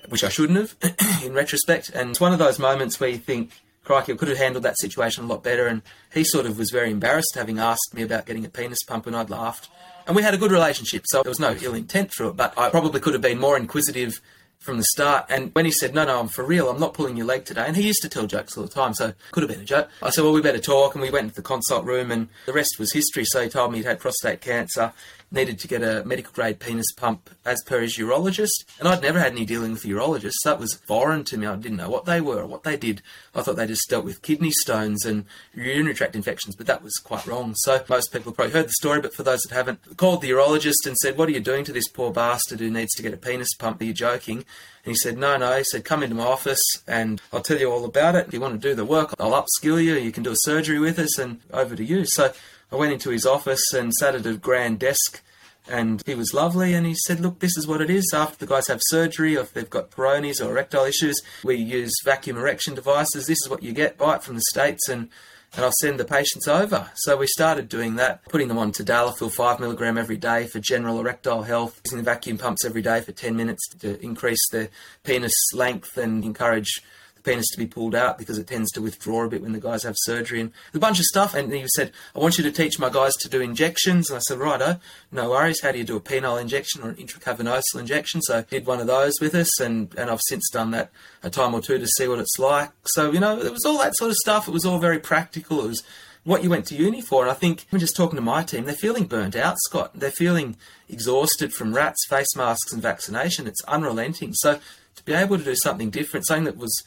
which 0.09 0.23
I 0.23 0.29
shouldn't 0.29 0.57
have, 0.57 0.75
in 1.23 1.33
retrospect. 1.33 1.89
And 1.89 2.09
it's 2.09 2.19
one 2.19 2.33
of 2.33 2.39
those 2.39 2.59
moments 2.59 2.99
where 2.99 3.09
you 3.09 3.17
think, 3.17 3.51
crikey, 3.83 4.13
I 4.13 4.15
could 4.15 4.29
have 4.29 4.37
handled 4.37 4.63
that 4.63 4.79
situation 4.79 5.23
a 5.23 5.27
lot 5.27 5.43
better. 5.43 5.67
And 5.67 5.81
he 6.11 6.23
sort 6.23 6.47
of 6.47 6.57
was 6.57 6.71
very 6.71 6.91
embarrassed 6.91 7.35
having 7.35 7.59
asked 7.59 7.93
me 7.93 8.01
about 8.01 8.25
getting 8.25 8.45
a 8.45 8.49
penis 8.49 8.83
pump, 8.83 9.05
and 9.05 9.15
I'd 9.15 9.29
laughed. 9.29 9.69
And 10.07 10.15
we 10.15 10.23
had 10.23 10.33
a 10.33 10.37
good 10.37 10.51
relationship, 10.51 11.03
so 11.05 11.21
there 11.21 11.29
was 11.29 11.39
no 11.39 11.55
ill 11.61 11.75
intent 11.75 12.11
through 12.11 12.29
it, 12.29 12.37
but 12.37 12.57
I 12.57 12.69
probably 12.69 12.99
could 13.01 13.13
have 13.13 13.21
been 13.21 13.39
more 13.39 13.57
inquisitive 13.57 14.21
from 14.59 14.77
the 14.77 14.83
start. 14.83 15.25
And 15.29 15.53
when 15.53 15.65
he 15.65 15.71
said, 15.71 15.93
No, 15.93 16.05
no, 16.05 16.19
I'm 16.19 16.27
for 16.27 16.43
real, 16.43 16.69
I'm 16.69 16.79
not 16.79 16.93
pulling 16.93 17.17
your 17.17 17.25
leg 17.25 17.45
today. 17.45 17.65
And 17.65 17.75
he 17.75 17.83
used 17.83 18.01
to 18.01 18.09
tell 18.09 18.27
jokes 18.27 18.57
all 18.57 18.63
the 18.63 18.69
time, 18.69 18.93
so 18.93 19.13
could 19.31 19.43
have 19.43 19.51
been 19.51 19.61
a 19.61 19.65
joke. 19.65 19.89
I 20.01 20.09
said, 20.09 20.23
Well, 20.23 20.33
we 20.33 20.41
better 20.41 20.59
talk. 20.59 20.95
And 20.95 21.01
we 21.01 21.09
went 21.09 21.25
into 21.25 21.35
the 21.35 21.41
consult 21.41 21.85
room, 21.85 22.11
and 22.11 22.27
the 22.45 22.53
rest 22.53 22.75
was 22.79 22.93
history. 22.93 23.25
So 23.25 23.41
he 23.41 23.49
told 23.49 23.71
me 23.71 23.79
he'd 23.79 23.85
had 23.85 23.99
prostate 23.99 24.41
cancer 24.41 24.93
needed 25.31 25.59
to 25.59 25.67
get 25.67 25.83
a 25.83 26.03
medical 26.05 26.31
grade 26.31 26.59
penis 26.59 26.91
pump 26.95 27.29
as 27.45 27.61
per 27.63 27.81
his 27.81 27.97
urologist. 27.97 28.65
And 28.79 28.87
I'd 28.87 29.01
never 29.01 29.19
had 29.19 29.33
any 29.33 29.45
dealing 29.45 29.71
with 29.71 29.83
urologists. 29.83 30.43
That 30.45 30.59
was 30.59 30.79
foreign 30.87 31.23
to 31.25 31.37
me. 31.37 31.47
I 31.47 31.55
didn't 31.55 31.77
know 31.77 31.89
what 31.89 32.05
they 32.05 32.21
were 32.21 32.41
or 32.41 32.47
what 32.47 32.63
they 32.63 32.77
did. 32.77 33.01
I 33.35 33.41
thought 33.41 33.57
they 33.57 33.67
just 33.67 33.89
dealt 33.89 34.05
with 34.05 34.21
kidney 34.21 34.51
stones 34.51 35.05
and 35.05 35.25
urinary 35.53 35.93
tract 35.93 36.15
infections, 36.15 36.55
but 36.55 36.67
that 36.67 36.83
was 36.83 36.93
quite 37.03 37.27
wrong. 37.27 37.53
So 37.57 37.83
most 37.89 38.13
people 38.13 38.31
probably 38.31 38.53
heard 38.53 38.67
the 38.67 38.73
story, 38.73 39.01
but 39.01 39.13
for 39.13 39.23
those 39.23 39.41
that 39.41 39.55
haven't, 39.55 39.97
called 39.97 40.21
the 40.21 40.31
urologist 40.31 40.85
and 40.85 40.95
said, 40.97 41.17
What 41.17 41.29
are 41.29 41.33
you 41.33 41.39
doing 41.39 41.65
to 41.65 41.73
this 41.73 41.89
poor 41.89 42.11
bastard 42.11 42.59
who 42.59 42.71
needs 42.71 42.93
to 42.95 43.03
get 43.03 43.13
a 43.13 43.17
penis 43.17 43.53
pump? 43.57 43.81
Are 43.81 43.85
you 43.85 43.93
joking? 43.93 44.37
And 44.37 44.93
he 44.93 44.95
said, 44.95 45.17
No, 45.17 45.35
no. 45.35 45.57
He 45.57 45.63
said, 45.65 45.83
Come 45.83 46.03
into 46.03 46.15
my 46.15 46.25
office 46.25 46.61
and 46.87 47.21
I'll 47.33 47.41
tell 47.41 47.59
you 47.59 47.69
all 47.69 47.83
about 47.83 48.15
it. 48.15 48.27
If 48.27 48.33
you 48.33 48.39
want 48.39 48.61
to 48.61 48.69
do 48.69 48.75
the 48.75 48.85
work, 48.85 49.13
I'll 49.19 49.31
upskill 49.31 49.83
you. 49.83 49.95
You 49.95 50.11
can 50.13 50.23
do 50.23 50.31
a 50.31 50.37
surgery 50.43 50.79
with 50.79 50.97
us 50.97 51.19
and 51.19 51.41
over 51.51 51.75
to 51.75 51.83
you. 51.83 52.05
So 52.05 52.33
I 52.71 52.75
went 52.75 52.93
into 52.93 53.09
his 53.09 53.25
office 53.25 53.73
and 53.73 53.93
sat 53.93 54.15
at 54.15 54.25
a 54.25 54.35
grand 54.35 54.79
desk 54.79 55.21
and 55.69 56.01
he 56.05 56.15
was 56.15 56.33
lovely 56.33 56.73
and 56.73 56.85
he 56.85 56.95
said 56.95 57.19
look 57.19 57.39
this 57.39 57.57
is 57.57 57.67
what 57.67 57.81
it 57.81 57.89
is 57.89 58.11
after 58.13 58.37
the 58.37 58.51
guys 58.51 58.67
have 58.67 58.81
surgery 58.83 59.37
or 59.37 59.41
if 59.41 59.53
they've 59.53 59.69
got 59.69 59.91
Peyronie's 59.91 60.39
or 60.39 60.51
erectile 60.51 60.85
issues 60.85 61.21
we 61.43 61.55
use 61.55 61.93
vacuum 62.05 62.37
erection 62.37 62.73
devices 62.73 63.27
this 63.27 63.39
is 63.43 63.49
what 63.49 63.63
you 63.63 63.73
get 63.73 63.99
right 63.99 64.23
from 64.23 64.35
the 64.35 64.43
states 64.49 64.87
and 64.87 65.09
and 65.55 65.63
I'll 65.63 65.71
send 65.79 65.99
the 65.99 66.05
patients 66.05 66.47
over. 66.47 66.91
So 66.95 67.17
we 67.17 67.27
started 67.27 67.69
doing 67.69 67.95
that, 67.95 68.23
putting 68.25 68.47
them 68.47 68.57
on 68.57 68.71
tadalafil 68.71 69.31
5 69.31 69.59
milligram 69.59 69.97
every 69.97 70.17
day 70.17 70.45
for 70.45 70.59
general 70.59 70.99
erectile 70.99 71.43
health, 71.43 71.79
using 71.85 71.99
the 71.99 72.03
vacuum 72.03 72.37
pumps 72.37 72.65
every 72.65 72.81
day 72.81 73.01
for 73.01 73.11
10 73.11 73.35
minutes 73.35 73.67
to 73.79 73.99
increase 74.03 74.45
the 74.51 74.69
penis 75.03 75.33
length 75.53 75.97
and 75.97 76.23
encourage 76.23 76.81
penis 77.27 77.47
to 77.51 77.57
be 77.57 77.67
pulled 77.67 77.93
out 77.93 78.17
because 78.17 78.37
it 78.37 78.47
tends 78.47 78.71
to 78.71 78.81
withdraw 78.81 79.25
a 79.25 79.29
bit 79.29 79.41
when 79.41 79.51
the 79.51 79.59
guys 79.59 79.83
have 79.83 79.95
surgery 79.99 80.39
and 80.39 80.51
a 80.73 80.79
bunch 80.79 80.99
of 80.99 81.05
stuff. 81.05 81.35
And 81.35 81.51
he 81.51 81.65
said, 81.75 81.91
I 82.15 82.19
want 82.19 82.37
you 82.37 82.43
to 82.45 82.51
teach 82.51 82.79
my 82.79 82.89
guys 82.89 83.13
to 83.15 83.29
do 83.29 83.41
injections. 83.41 84.09
And 84.09 84.17
I 84.17 84.19
said, 84.21 84.39
righto, 84.39 84.79
no 85.11 85.29
worries. 85.29 85.61
How 85.61 85.71
do 85.71 85.77
you 85.77 85.83
do 85.83 85.97
a 85.97 86.01
penile 86.01 86.41
injection 86.41 86.81
or 86.81 86.89
an 86.89 86.95
intracavernosal 86.95 87.79
injection? 87.79 88.21
So 88.21 88.43
did 88.43 88.65
one 88.65 88.79
of 88.79 88.87
those 88.87 89.13
with 89.19 89.35
us 89.35 89.59
and, 89.59 89.93
and 89.97 90.09
I've 90.09 90.21
since 90.27 90.49
done 90.49 90.71
that 90.71 90.89
a 91.21 91.29
time 91.29 91.53
or 91.53 91.61
two 91.61 91.77
to 91.77 91.87
see 91.87 92.07
what 92.07 92.19
it's 92.19 92.39
like. 92.39 92.71
So, 92.85 93.11
you 93.11 93.19
know, 93.19 93.37
it 93.39 93.51
was 93.51 93.65
all 93.65 93.77
that 93.79 93.95
sort 93.97 94.11
of 94.11 94.17
stuff. 94.17 94.47
It 94.47 94.51
was 94.51 94.65
all 94.65 94.79
very 94.79 94.99
practical. 94.99 95.63
It 95.65 95.67
was 95.67 95.83
what 96.23 96.43
you 96.43 96.49
went 96.49 96.65
to 96.67 96.75
uni 96.75 97.01
for. 97.01 97.23
And 97.23 97.31
I 97.31 97.33
think 97.33 97.65
I'm 97.71 97.79
just 97.79 97.95
talking 97.95 98.17
to 98.17 98.21
my 98.21 98.43
team, 98.43 98.65
they're 98.65 98.75
feeling 98.75 99.05
burnt 99.05 99.35
out, 99.35 99.55
Scott. 99.65 99.91
They're 99.95 100.11
feeling 100.11 100.57
exhausted 100.89 101.53
from 101.53 101.73
RATs, 101.73 102.05
face 102.07 102.35
masks, 102.35 102.73
and 102.73 102.81
vaccination. 102.81 103.47
It's 103.47 103.63
unrelenting. 103.63 104.33
So 104.33 104.59
to 104.95 105.03
be 105.03 105.13
able 105.13 105.37
to 105.37 105.43
do 105.43 105.55
something 105.55 105.89
different, 105.89 106.27
something 106.27 106.43
that 106.45 106.57
was 106.57 106.83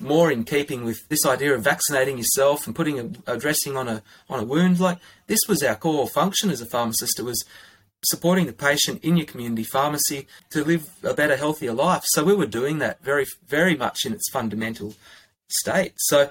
more 0.00 0.30
in 0.30 0.44
keeping 0.44 0.84
with 0.84 1.08
this 1.08 1.24
idea 1.24 1.54
of 1.54 1.62
vaccinating 1.62 2.18
yourself 2.18 2.66
and 2.66 2.74
putting 2.74 2.98
a, 2.98 3.32
a, 3.32 3.36
dressing 3.38 3.76
on 3.76 3.88
a 3.88 4.02
on 4.28 4.40
a 4.40 4.44
wound. 4.44 4.80
Like 4.80 4.98
this 5.26 5.40
was 5.48 5.62
our 5.62 5.76
core 5.76 6.08
function 6.08 6.50
as 6.50 6.60
a 6.60 6.66
pharmacist. 6.66 7.18
It 7.18 7.24
was 7.24 7.44
supporting 8.04 8.46
the 8.46 8.52
patient 8.52 9.02
in 9.02 9.16
your 9.16 9.26
community 9.26 9.64
pharmacy 9.64 10.26
to 10.50 10.64
live 10.64 10.88
a 11.02 11.14
better, 11.14 11.36
healthier 11.36 11.72
life. 11.72 12.02
So 12.06 12.24
we 12.24 12.34
were 12.34 12.46
doing 12.46 12.78
that 12.78 13.02
very, 13.02 13.26
very 13.46 13.76
much 13.76 14.04
in 14.04 14.12
its 14.12 14.28
fundamental 14.30 14.94
state. 15.48 15.94
So 15.96 16.28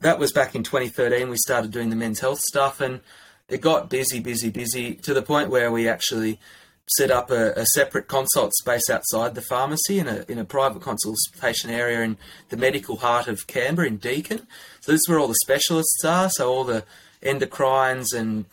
that 0.00 0.18
was 0.18 0.32
back 0.32 0.54
in 0.54 0.62
2013. 0.62 1.28
We 1.28 1.36
started 1.38 1.70
doing 1.70 1.90
the 1.90 1.96
men's 1.96 2.20
health 2.20 2.40
stuff, 2.40 2.80
and 2.80 3.00
it 3.48 3.60
got 3.60 3.90
busy, 3.90 4.20
busy, 4.20 4.50
busy 4.50 4.94
to 4.94 5.14
the 5.14 5.22
point 5.22 5.50
where 5.50 5.72
we 5.72 5.88
actually 5.88 6.38
set 6.96 7.10
up 7.10 7.30
a, 7.30 7.52
a, 7.52 7.66
separate 7.66 8.08
consult 8.08 8.52
space 8.54 8.88
outside 8.88 9.34
the 9.34 9.42
pharmacy 9.42 9.98
in 9.98 10.08
a, 10.08 10.24
in 10.28 10.38
a 10.38 10.44
private 10.44 10.80
consultation 10.80 11.70
area 11.70 12.00
in 12.00 12.16
the 12.48 12.56
medical 12.56 12.96
heart 12.96 13.28
of 13.28 13.46
Canberra 13.46 13.88
in 13.88 13.98
Deakin. 13.98 14.46
So 14.80 14.92
this 14.92 15.00
is 15.00 15.08
where 15.08 15.18
all 15.18 15.28
the 15.28 15.36
specialists 15.42 16.04
are. 16.04 16.30
So 16.30 16.50
all 16.50 16.64
the 16.64 16.84
endocrines 17.22 18.14
and 18.14 18.46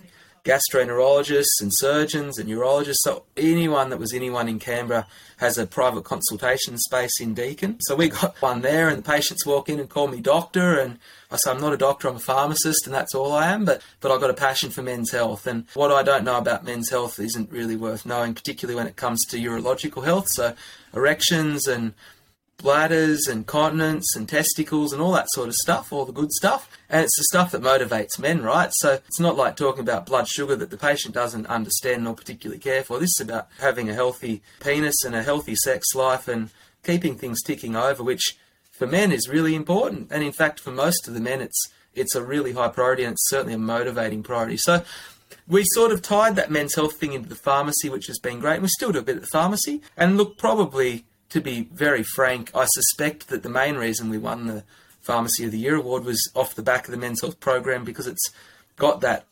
gastroenterologists 0.45 1.59
and 1.59 1.73
surgeons 1.73 2.37
and 2.37 2.47
neurologists. 2.47 3.03
So 3.03 3.23
anyone 3.35 3.89
that 3.89 3.97
was 3.97 4.13
anyone 4.13 4.47
in 4.47 4.59
Canberra 4.59 5.07
has 5.37 5.57
a 5.57 5.65
private 5.65 6.03
consultation 6.05 6.77
space 6.77 7.19
in 7.19 7.33
Deakin. 7.33 7.77
So 7.81 7.95
we 7.95 8.09
got 8.09 8.35
one 8.41 8.61
there, 8.61 8.87
and 8.87 8.99
the 8.99 9.09
patients 9.09 9.45
walk 9.45 9.67
in 9.67 9.79
and 9.79 9.89
call 9.89 10.07
me 10.07 10.21
doctor, 10.21 10.79
and 10.79 10.99
I 11.31 11.37
say 11.37 11.51
I'm 11.51 11.59
not 11.59 11.73
a 11.73 11.77
doctor, 11.77 12.07
I'm 12.07 12.15
a 12.15 12.19
pharmacist, 12.19 12.85
and 12.85 12.93
that's 12.93 13.15
all 13.15 13.33
I 13.33 13.47
am. 13.47 13.65
But 13.65 13.81
but 13.99 14.11
I've 14.11 14.21
got 14.21 14.29
a 14.29 14.35
passion 14.35 14.69
for 14.69 14.83
men's 14.83 15.11
health, 15.11 15.47
and 15.47 15.65
what 15.73 15.91
I 15.91 16.03
don't 16.03 16.23
know 16.23 16.37
about 16.37 16.63
men's 16.63 16.89
health 16.89 17.19
isn't 17.19 17.51
really 17.51 17.75
worth 17.75 18.05
knowing, 18.05 18.35
particularly 18.35 18.75
when 18.75 18.87
it 18.87 18.95
comes 18.95 19.25
to 19.25 19.37
urological 19.37 20.05
health. 20.05 20.27
So 20.29 20.53
erections 20.93 21.67
and 21.67 21.93
bladders 22.57 23.27
and 23.27 23.45
continence 23.45 24.15
and 24.15 24.27
testicles 24.27 24.93
and 24.93 25.01
all 25.01 25.11
that 25.11 25.29
sort 25.31 25.47
of 25.47 25.55
stuff, 25.55 25.91
all 25.91 26.05
the 26.05 26.11
good 26.11 26.31
stuff. 26.31 26.69
And 26.89 27.03
it's 27.03 27.17
the 27.17 27.25
stuff 27.25 27.51
that 27.51 27.61
motivates 27.61 28.19
men, 28.19 28.41
right? 28.41 28.69
So 28.73 28.93
it's 29.07 29.19
not 29.19 29.37
like 29.37 29.55
talking 29.55 29.81
about 29.81 30.05
blood 30.05 30.27
sugar 30.27 30.55
that 30.55 30.69
the 30.69 30.77
patient 30.77 31.13
doesn't 31.13 31.47
understand 31.47 32.03
nor 32.03 32.15
particularly 32.15 32.59
care 32.59 32.83
for. 32.83 32.99
This 32.99 33.19
is 33.19 33.27
about 33.27 33.47
having 33.59 33.89
a 33.89 33.93
healthy 33.93 34.41
penis 34.59 35.03
and 35.05 35.15
a 35.15 35.23
healthy 35.23 35.55
sex 35.55 35.93
life 35.93 36.27
and 36.27 36.49
keeping 36.83 37.15
things 37.15 37.41
ticking 37.41 37.75
over, 37.75 38.03
which 38.03 38.37
for 38.71 38.87
men 38.87 39.11
is 39.11 39.29
really 39.29 39.55
important. 39.55 40.11
And 40.11 40.23
in 40.23 40.31
fact, 40.31 40.59
for 40.59 40.71
most 40.71 41.07
of 41.07 41.13
the 41.13 41.19
men, 41.19 41.41
it's 41.41 41.69
it's 41.93 42.15
a 42.15 42.23
really 42.23 42.51
high 42.51 42.67
priority 42.67 43.03
and 43.03 43.13
it's 43.13 43.29
certainly 43.29 43.53
a 43.53 43.57
motivating 43.57 44.21
priority. 44.21 44.57
So 44.57 44.83
we 45.47 45.63
sort 45.67 45.91
of 45.91 46.01
tied 46.01 46.35
that 46.35 46.51
men's 46.51 46.75
health 46.75 46.97
thing 46.97 47.13
into 47.13 47.29
the 47.29 47.35
pharmacy, 47.35 47.89
which 47.89 48.07
has 48.07 48.19
been 48.19 48.39
great. 48.39 48.55
And 48.55 48.63
we 48.63 48.69
still 48.69 48.91
do 48.91 48.99
a 48.99 49.03
bit 49.03 49.15
at 49.15 49.21
the 49.21 49.27
pharmacy. 49.27 49.81
And 49.95 50.17
look, 50.17 50.37
probably 50.37 51.05
to 51.29 51.41
be 51.41 51.69
very 51.73 52.03
frank, 52.03 52.51
I 52.55 52.65
suspect 52.65 53.27
that 53.29 53.43
the 53.43 53.49
main 53.49 53.75
reason 53.75 54.09
we 54.09 54.17
won 54.17 54.47
the 54.47 54.63
Pharmacy 55.01 55.45
of 55.45 55.51
the 55.51 55.59
Year 55.59 55.75
award 55.75 56.03
was 56.03 56.19
off 56.33 56.55
the 56.55 56.63
back 56.63 56.85
of 56.85 56.91
the 56.91 56.97
men's 56.97 57.21
health 57.21 57.39
program 57.39 57.83
because 57.83 58.07
it's 58.07 58.31
got 58.75 59.01
that 59.01 59.25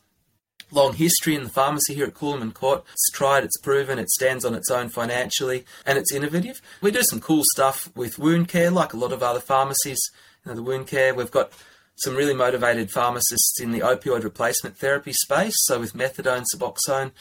long 0.70 0.94
history 0.94 1.34
in 1.34 1.44
the 1.44 1.50
pharmacy 1.50 1.94
here 1.94 2.06
at 2.06 2.14
Coolamon 2.14 2.54
Court. 2.54 2.84
It's 2.92 3.10
tried, 3.10 3.44
it's 3.44 3.58
proven, 3.58 3.98
it 3.98 4.10
stands 4.10 4.44
on 4.44 4.54
its 4.54 4.70
own 4.70 4.88
financially, 4.88 5.64
and 5.86 5.98
it's 5.98 6.12
innovative. 6.12 6.60
We 6.80 6.90
do 6.90 7.02
some 7.02 7.20
cool 7.20 7.42
stuff 7.52 7.90
with 7.94 8.18
wound 8.18 8.48
care, 8.48 8.70
like 8.70 8.92
a 8.92 8.96
lot 8.96 9.12
of 9.12 9.22
other 9.22 9.40
pharmacies. 9.40 10.00
You 10.44 10.50
know, 10.50 10.56
the 10.56 10.62
wound 10.62 10.86
care, 10.86 11.14
we've 11.14 11.30
got 11.30 11.52
some 11.96 12.16
really 12.16 12.34
motivated 12.34 12.90
pharmacists 12.90 13.60
in 13.60 13.70
the 13.70 13.80
opioid 13.80 14.24
replacement 14.24 14.76
therapy 14.76 15.12
space, 15.12 15.54
so 15.58 15.78
with 15.78 15.94
methadone, 15.94 16.44
suboxone, 16.54 17.12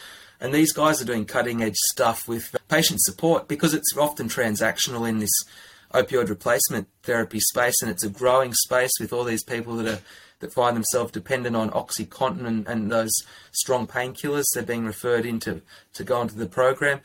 and 0.44 0.54
these 0.54 0.74
guys 0.74 1.02
are 1.02 1.06
doing 1.06 1.26
cutting 1.26 1.64
edge 1.64 1.78
stuff 1.92 2.28
with 2.28 2.54
patient 2.68 3.02
support 3.02 3.48
because 3.48 3.74
it's 3.74 3.96
often 3.98 4.28
transactional 4.28 5.08
in 5.08 5.20
this 5.20 5.32
opioid 5.94 6.28
replacement 6.28 6.90
therapy 7.02 7.40
space, 7.40 7.82
and 7.82 7.90
it's 7.90 8.04
a 8.04 8.10
growing 8.10 8.54
space 8.54 8.92
with 9.00 9.14
all 9.14 9.24
these 9.24 9.44
people 9.44 9.78
that 9.78 9.88
are 9.88 10.02
that 10.42 10.52
find 10.52 10.76
themselves 10.76 11.14
dependent 11.14 11.56
on 11.56 11.70
OxyContin 11.70 12.46
and, 12.46 12.68
and 12.68 12.92
those 12.92 13.14
strong 13.54 13.88
painkillers. 13.88 14.44
They're 14.54 14.64
being 14.64 14.84
referred 14.86 15.26
into 15.26 15.62
to, 15.94 16.04
go 16.04 16.22
into 16.22 16.36
the 16.36 16.48
program. 16.48 17.00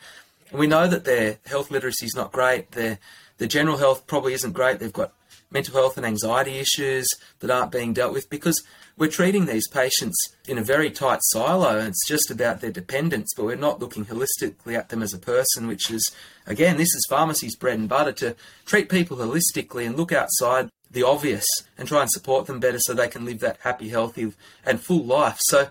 And 0.49 0.59
we 0.59 0.67
know 0.67 0.87
that 0.87 1.05
their 1.05 1.37
health 1.45 1.71
literacy 1.71 2.07
is 2.07 2.15
not 2.15 2.33
great. 2.33 2.71
Their 2.71 2.99
their 3.37 3.47
general 3.47 3.77
health 3.77 4.05
probably 4.05 4.33
isn't 4.33 4.51
great. 4.51 4.79
They've 4.79 4.91
got 4.91 5.13
mental 5.51 5.73
health 5.75 5.97
and 5.97 6.05
anxiety 6.05 6.59
issues 6.59 7.07
that 7.39 7.49
aren't 7.49 7.71
being 7.71 7.93
dealt 7.93 8.13
with 8.13 8.29
because 8.29 8.63
we're 8.97 9.07
treating 9.07 9.45
these 9.45 9.67
patients 9.67 10.17
in 10.47 10.57
a 10.57 10.63
very 10.63 10.91
tight 10.91 11.19
silo 11.23 11.79
and 11.79 11.87
it's 11.87 12.07
just 12.07 12.29
about 12.29 12.61
their 12.61 12.71
dependence, 12.71 13.33
but 13.35 13.45
we're 13.45 13.55
not 13.55 13.79
looking 13.79 14.05
holistically 14.05 14.75
at 14.75 14.89
them 14.89 15.01
as 15.01 15.13
a 15.13 15.19
person, 15.19 15.67
which 15.67 15.89
is, 15.89 16.11
again, 16.45 16.77
this 16.77 16.93
is 16.93 17.05
pharmacy's 17.09 17.55
bread 17.55 17.79
and 17.79 17.89
butter 17.89 18.11
to 18.11 18.35
treat 18.65 18.89
people 18.89 19.17
holistically 19.17 19.85
and 19.85 19.97
look 19.97 20.11
outside 20.11 20.69
the 20.91 21.03
obvious 21.03 21.45
and 21.77 21.87
try 21.87 22.01
and 22.01 22.11
support 22.11 22.45
them 22.45 22.59
better 22.59 22.79
so 22.79 22.93
they 22.93 23.07
can 23.07 23.25
live 23.25 23.39
that 23.39 23.57
happy, 23.61 23.89
healthy, 23.89 24.33
and 24.65 24.81
full 24.81 25.03
life. 25.03 25.37
So 25.41 25.69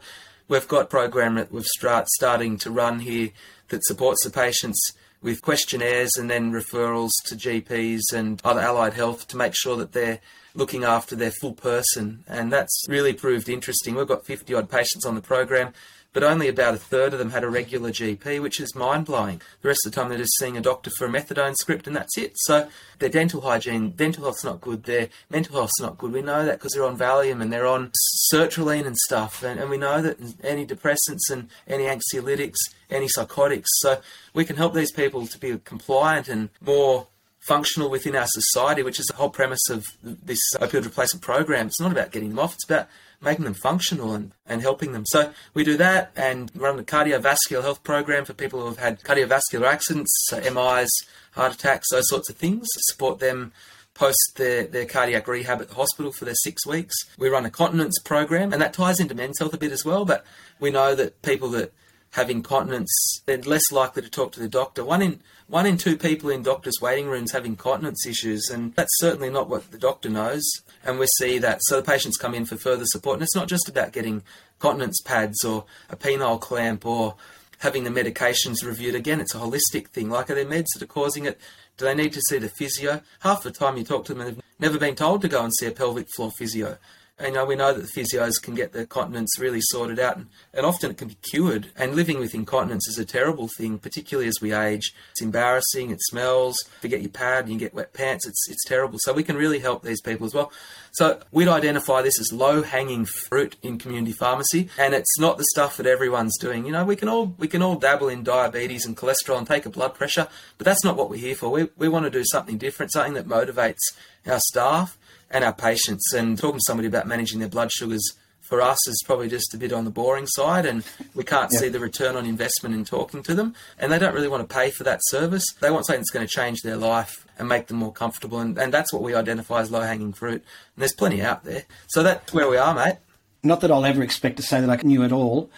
we've 0.49 0.69
got 0.69 0.91
program 0.91 1.35
that 1.35 1.53
we've 1.53 1.67
start, 1.67 2.09
starting 2.09 2.57
to 2.59 2.71
run 2.71 3.01
here 3.01 3.31
that 3.69 3.85
supports 3.85 4.25
the 4.25 4.31
patients 4.31 4.93
with 5.21 5.43
questionnaires 5.43 6.11
and 6.17 6.31
then 6.31 6.53
referrals 6.53 7.11
to 7.27 7.35
GPs 7.35 8.13
and 8.13 8.41
other 8.45 8.61
allied 8.61 8.95
health 8.95 9.27
to 9.29 9.37
make 9.37 9.55
sure 9.57 9.77
that 9.77 9.93
they're 9.93 10.21
looking 10.55 10.85
after 10.85 11.17
their 11.17 11.31
full 11.31 11.55
person. 11.55 12.25
And 12.27 12.53
that's 12.53 12.85
really 12.89 13.13
proved 13.13 13.49
interesting. 13.49 13.95
We've 13.95 14.07
got 14.07 14.27
50 14.27 14.55
odd 14.55 14.71
patients 14.71 15.05
on 15.07 15.15
the 15.15 15.21
program 15.21 15.73
but 16.12 16.23
only 16.23 16.49
about 16.49 16.75
a 16.75 16.79
third 16.79 17.12
of 17.12 17.19
them 17.19 17.31
had 17.31 17.45
a 17.45 17.49
regular 17.49 17.91
GP, 17.91 18.41
which 18.41 18.61
is 18.61 18.75
mind 18.75 19.07
blowing. 19.07 19.41
The 19.62 19.69
rest 19.69 19.85
of 19.85 19.93
the 19.93 20.00
time 20.00 20.09
they're 20.09 20.19
just 20.19 20.38
seeing 20.38 20.57
a 20.57 20.61
doctor 20.61 20.91
for 20.91 21.07
a 21.07 21.09
methadone 21.09 21.55
script 21.55 21.87
and 21.87 21.95
that's 21.95 22.17
it. 22.17 22.33
So 22.37 22.69
their 22.99 23.09
dental 23.09 23.43
hygiene, 23.43 23.91
dental 23.91 24.25
health's 24.25 24.45
not 24.45 24.61
good, 24.61 24.85
their 24.85 25.09
mental 25.31 25.57
health's 25.57 25.81
not 25.81 25.99
good. 25.99 26.12
We 26.12 26.23
know 26.23 26.45
that 26.45 26.59
because 26.59 26.73
they're 26.73 26.85
on 26.85 26.99
Valium 26.99 27.43
and 27.43 27.53
they're 27.53 27.67
on 27.67 27.93
sertraline 28.33 28.87
and 28.87 28.97
stuff, 28.97 29.43
and, 29.43 29.61
and 29.61 29.71
we 29.71 29.79
know 29.79 30.03
that 30.03 30.21
antidepressants 30.21 31.31
and 31.31 31.49
any 31.67 31.85
anxiolytics, 31.85 32.57
antipsychotics. 32.91 33.67
So 33.79 34.00
we 34.35 34.45
can 34.45 34.57
help 34.57 34.75
these 34.75 34.93
people 34.93 35.27
to 35.27 35.38
be 35.38 35.59
compliant 35.65 36.29
and 36.29 36.49
more 36.61 37.09
functional 37.40 37.90
within 37.90 38.16
our 38.16 38.26
society, 38.28 38.83
which 38.83 39.00
is 39.00 39.07
the 39.07 39.14
whole 39.14 39.30
premise 39.30 39.68
of 39.71 39.87
this 40.02 40.40
opioid 40.57 40.85
replacement 40.85 41.23
program. 41.23 41.66
It's 41.66 41.80
not 41.80 41.92
about 41.92 42.11
getting 42.11 42.30
them 42.30 42.38
off, 42.38 42.54
it's 42.54 42.64
about 42.64 42.88
making 43.21 43.45
them 43.45 43.54
functional 43.54 44.14
and, 44.14 44.33
and 44.47 44.62
helping 44.62 44.92
them. 44.92 45.04
So 45.07 45.33
we 45.54 45.64
do 45.64 45.76
that 45.76 46.12
and 46.16 46.50
run 46.54 46.78
a 46.78 46.83
cardiovascular 46.83 47.62
health 47.62 47.83
program 47.83 48.25
for 48.25 48.35
people 48.35 48.61
who 48.61 48.66
have 48.66 48.78
had 48.78 49.02
cardiovascular 49.02 49.66
accidents, 49.66 50.12
so 50.26 50.38
MIs, 50.40 50.90
heart 51.33 51.54
attacks, 51.54 51.88
those 51.90 52.09
sorts 52.09 52.30
of 52.30 52.37
things, 52.37 52.66
support 52.88 53.18
them 53.18 53.52
post 53.99 54.35
their, 54.37 54.64
their 54.64 54.87
cardiac 54.87 55.26
rehab 55.26 55.61
at 55.61 55.68
the 55.68 55.75
hospital 55.75 56.12
for 56.12 56.25
their 56.25 56.35
six 56.37 56.64
weeks. 56.64 56.95
We 57.18 57.28
run 57.28 57.45
a 57.45 57.50
continence 57.50 57.99
program, 57.99 58.52
and 58.52 58.62
that 58.62 58.73
ties 58.73 59.00
into 59.00 59.14
men's 59.14 59.40
health 59.40 59.54
a 59.54 59.59
bit 59.59 59.73
as 59.73 59.85
well, 59.85 60.04
but 60.04 60.25
we 60.61 60.71
know 60.71 60.95
that 60.95 61.21
people 61.23 61.49
that 61.50 61.73
have 62.12 62.31
incontinence, 62.31 62.91
they're 63.27 63.38
less 63.38 63.71
likely 63.71 64.03
to 64.03 64.11
talk 64.11 64.33
to 64.33 64.41
the 64.41 64.49
doctor. 64.49 64.85
One 64.85 65.03
in 65.03 65.21
one 65.47 65.65
in 65.65 65.79
two 65.79 65.97
people 65.97 66.29
in 66.29 66.43
doctors' 66.43 66.81
waiting 66.81 67.07
rooms 67.09 67.33
have 67.33 67.47
incontinence 67.47 68.07
issues, 68.07 68.50
and 68.50 68.75
that's 68.75 68.99
certainly 68.99 69.31
not 69.31 69.49
what 69.49 69.71
the 69.71 69.79
doctor 69.79 70.11
knows. 70.11 70.45
And 70.85 70.99
we 70.99 71.07
see 71.19 71.38
that. 71.38 71.61
So 71.62 71.77
the 71.77 71.91
patients 71.91 72.19
come 72.19 72.35
in 72.35 72.45
for 72.45 72.57
further 72.57 72.85
support, 72.87 73.15
and 73.15 73.23
it's 73.23 73.35
not 73.35 73.49
just 73.49 73.69
about 73.69 73.93
getting 73.93 74.23
continence 74.59 75.00
pads 75.00 75.45
or 75.45 75.65
a 75.88 75.97
penile 75.97 76.41
clamp 76.41 76.85
or 76.85 77.17
having 77.61 77.85
the 77.85 77.91
medications 77.91 78.65
reviewed. 78.65 78.95
Again, 78.95 79.21
it's 79.21 79.35
a 79.35 79.38
holistic 79.38 79.88
thing. 79.88 80.11
Like, 80.11 80.31
are 80.31 80.35
there 80.35 80.45
meds 80.45 80.67
that 80.75 80.83
are 80.83 80.87
causing 80.87 81.25
it? 81.25 81.41
Do 81.79 81.87
they 81.87 81.95
need 81.95 82.12
to 82.12 82.21
see 82.29 82.38
the 82.38 82.49
physio? 82.49 83.00
Half 83.21 83.43
the 83.43 83.50
time 83.50 83.77
you 83.77 83.85
talk 83.85 84.05
to 84.07 84.15
them, 84.15 84.25
they've 84.25 84.43
never 84.59 84.79
been 84.79 84.97
told 84.97 85.23
to 85.23 85.29
go 85.29 85.43
and 85.43 85.55
see 85.55 85.67
a 85.67 85.71
pelvic 85.71 86.09
floor 86.15 86.31
physio. 86.31 86.77
You 87.21 87.33
know, 87.33 87.45
we 87.45 87.57
know 87.57 87.73
that 87.73 87.91
physios 87.93 88.41
can 88.41 88.55
get 88.55 88.73
the 88.73 88.87
continence 88.87 89.39
really 89.41 89.61
sorted 89.61 89.99
out, 89.99 90.17
and, 90.17 90.27
and 90.55 90.65
often 90.65 90.93
it 90.93 90.99
can 90.99 91.09
be 91.09 91.17
cured. 91.17 91.73
And 91.77 91.97
living 91.97 92.21
with 92.21 92.35
incontinence 92.35 92.87
is 92.87 92.99
a 92.99 93.05
terrible 93.05 93.49
thing, 93.57 93.79
particularly 93.79 94.29
as 94.29 94.41
we 94.41 94.53
age. 94.53 94.95
It's 95.11 95.23
embarrassing, 95.23 95.91
it 95.91 96.01
smells. 96.03 96.57
Forget 96.81 97.01
your 97.01 97.11
pad, 97.11 97.45
and 97.45 97.53
you 97.53 97.59
get 97.59 97.75
wet 97.75 97.93
pants. 97.93 98.27
It's 98.27 98.49
it's 98.49 98.65
terrible. 98.67 98.99
So 99.01 99.13
we 99.13 99.25
can 99.25 99.37
really 99.37 99.59
help 99.59 99.83
these 99.83 100.01
people 100.01 100.27
as 100.27 100.35
well. 100.35 100.53
So 100.93 101.21
we'd 101.33 101.49
identify 101.49 102.03
this 102.03 102.21
as 102.21 102.33
low 102.33 102.63
hanging 102.63 103.05
fruit 103.05 103.57
in 103.63 103.79
community 103.79 104.13
pharmacy, 104.13 104.69
and 104.79 104.95
it's 104.95 105.19
not 105.19 105.39
the 105.39 105.47
stuff 105.53 105.77
that 105.77 105.87
everyone's 105.87 106.39
doing. 106.39 106.67
You 106.67 106.73
know, 106.73 106.85
we 106.85 106.97
can 106.97 107.09
all 107.09 107.35
we 107.39 107.49
can 107.49 107.63
all 107.63 107.77
dabble 107.77 108.09
in 108.09 108.23
diabetes 108.23 108.87
and 108.87 108.97
cholesterol 108.97 109.39
and 109.39 109.47
take 109.47 109.67
a 109.67 109.71
blood 109.71 109.95
pressure, 109.95 110.29
but 110.57 110.65
that's 110.65 110.85
not 110.85 110.97
what 110.97 111.11
we're 111.11 111.17
here 111.17 111.35
for. 111.35 111.51
We 111.51 111.69
we 111.77 111.89
want 111.89 112.05
to 112.05 112.11
do 112.11 112.25
something 112.25 112.59
different, 112.59 112.93
something 112.93 113.15
that 113.15 113.27
motivates 113.27 113.79
our 114.27 114.41
staff 114.41 114.98
and 115.31 115.45
our 115.45 115.53
patients. 115.53 116.13
And 116.13 116.39
talking 116.39 116.59
to 116.59 116.65
somebody 116.67 116.89
about 116.89 117.07
managing 117.07 117.41
their 117.41 117.49
blood 117.49 117.71
sugars 117.73 118.15
for 118.41 118.63
us 118.63 118.79
is 118.89 119.03
probably 119.05 119.29
just 119.29 119.53
a 119.53 119.59
bit 119.59 119.73
on 119.73 119.85
the 119.85 119.91
boring 119.91 120.27
side, 120.27 120.65
and 120.65 120.83
we 121.15 121.23
can't 121.23 121.53
see 121.53 121.69
the 121.69 121.79
return 121.79 122.17
on 122.17 122.25
investment 122.25 122.75
in 122.75 122.85
talking 122.85 123.23
to 123.23 123.35
them. 123.35 123.55
And 123.79 123.93
they 123.93 123.99
don't 123.99 124.15
really 124.15 124.29
want 124.29 124.49
to 124.49 124.55
pay 124.55 124.71
for 124.71 124.85
that 124.85 125.01
service. 125.03 125.45
They 125.61 125.71
want 125.71 125.85
something 125.85 126.01
that's 126.01 126.11
going 126.11 126.27
to 126.27 126.33
change 126.33 126.63
their 126.63 126.79
life 126.79 127.27
and 127.39 127.47
make 127.47 127.67
them 127.67 127.77
more 127.77 127.93
comfortable. 127.93 128.41
And, 128.41 128.57
and 128.57 128.73
that's 128.73 128.93
what 128.93 129.03
we 129.03 129.15
identify 129.15 129.61
as 129.61 129.71
low 129.71 129.83
hanging 129.83 130.15
fruit. 130.15 130.43
And 130.43 130.43
there's 130.79 130.95
plenty 130.95 131.21
out 131.21 131.45
there. 131.45 131.65
So 131.89 132.03
that's 132.03 132.33
where 132.33 132.49
we 132.49 132.57
are, 132.57 132.75
mate. 132.75 132.97
Not 133.43 133.61
that 133.61 133.71
I'll 133.71 133.85
ever 133.85 134.03
expect 134.03 134.39
to 134.39 134.43
say 134.43 134.61
that 134.61 134.71
I 134.71 134.83
knew 134.83 135.05
it 135.05 135.13
all, 135.13 135.51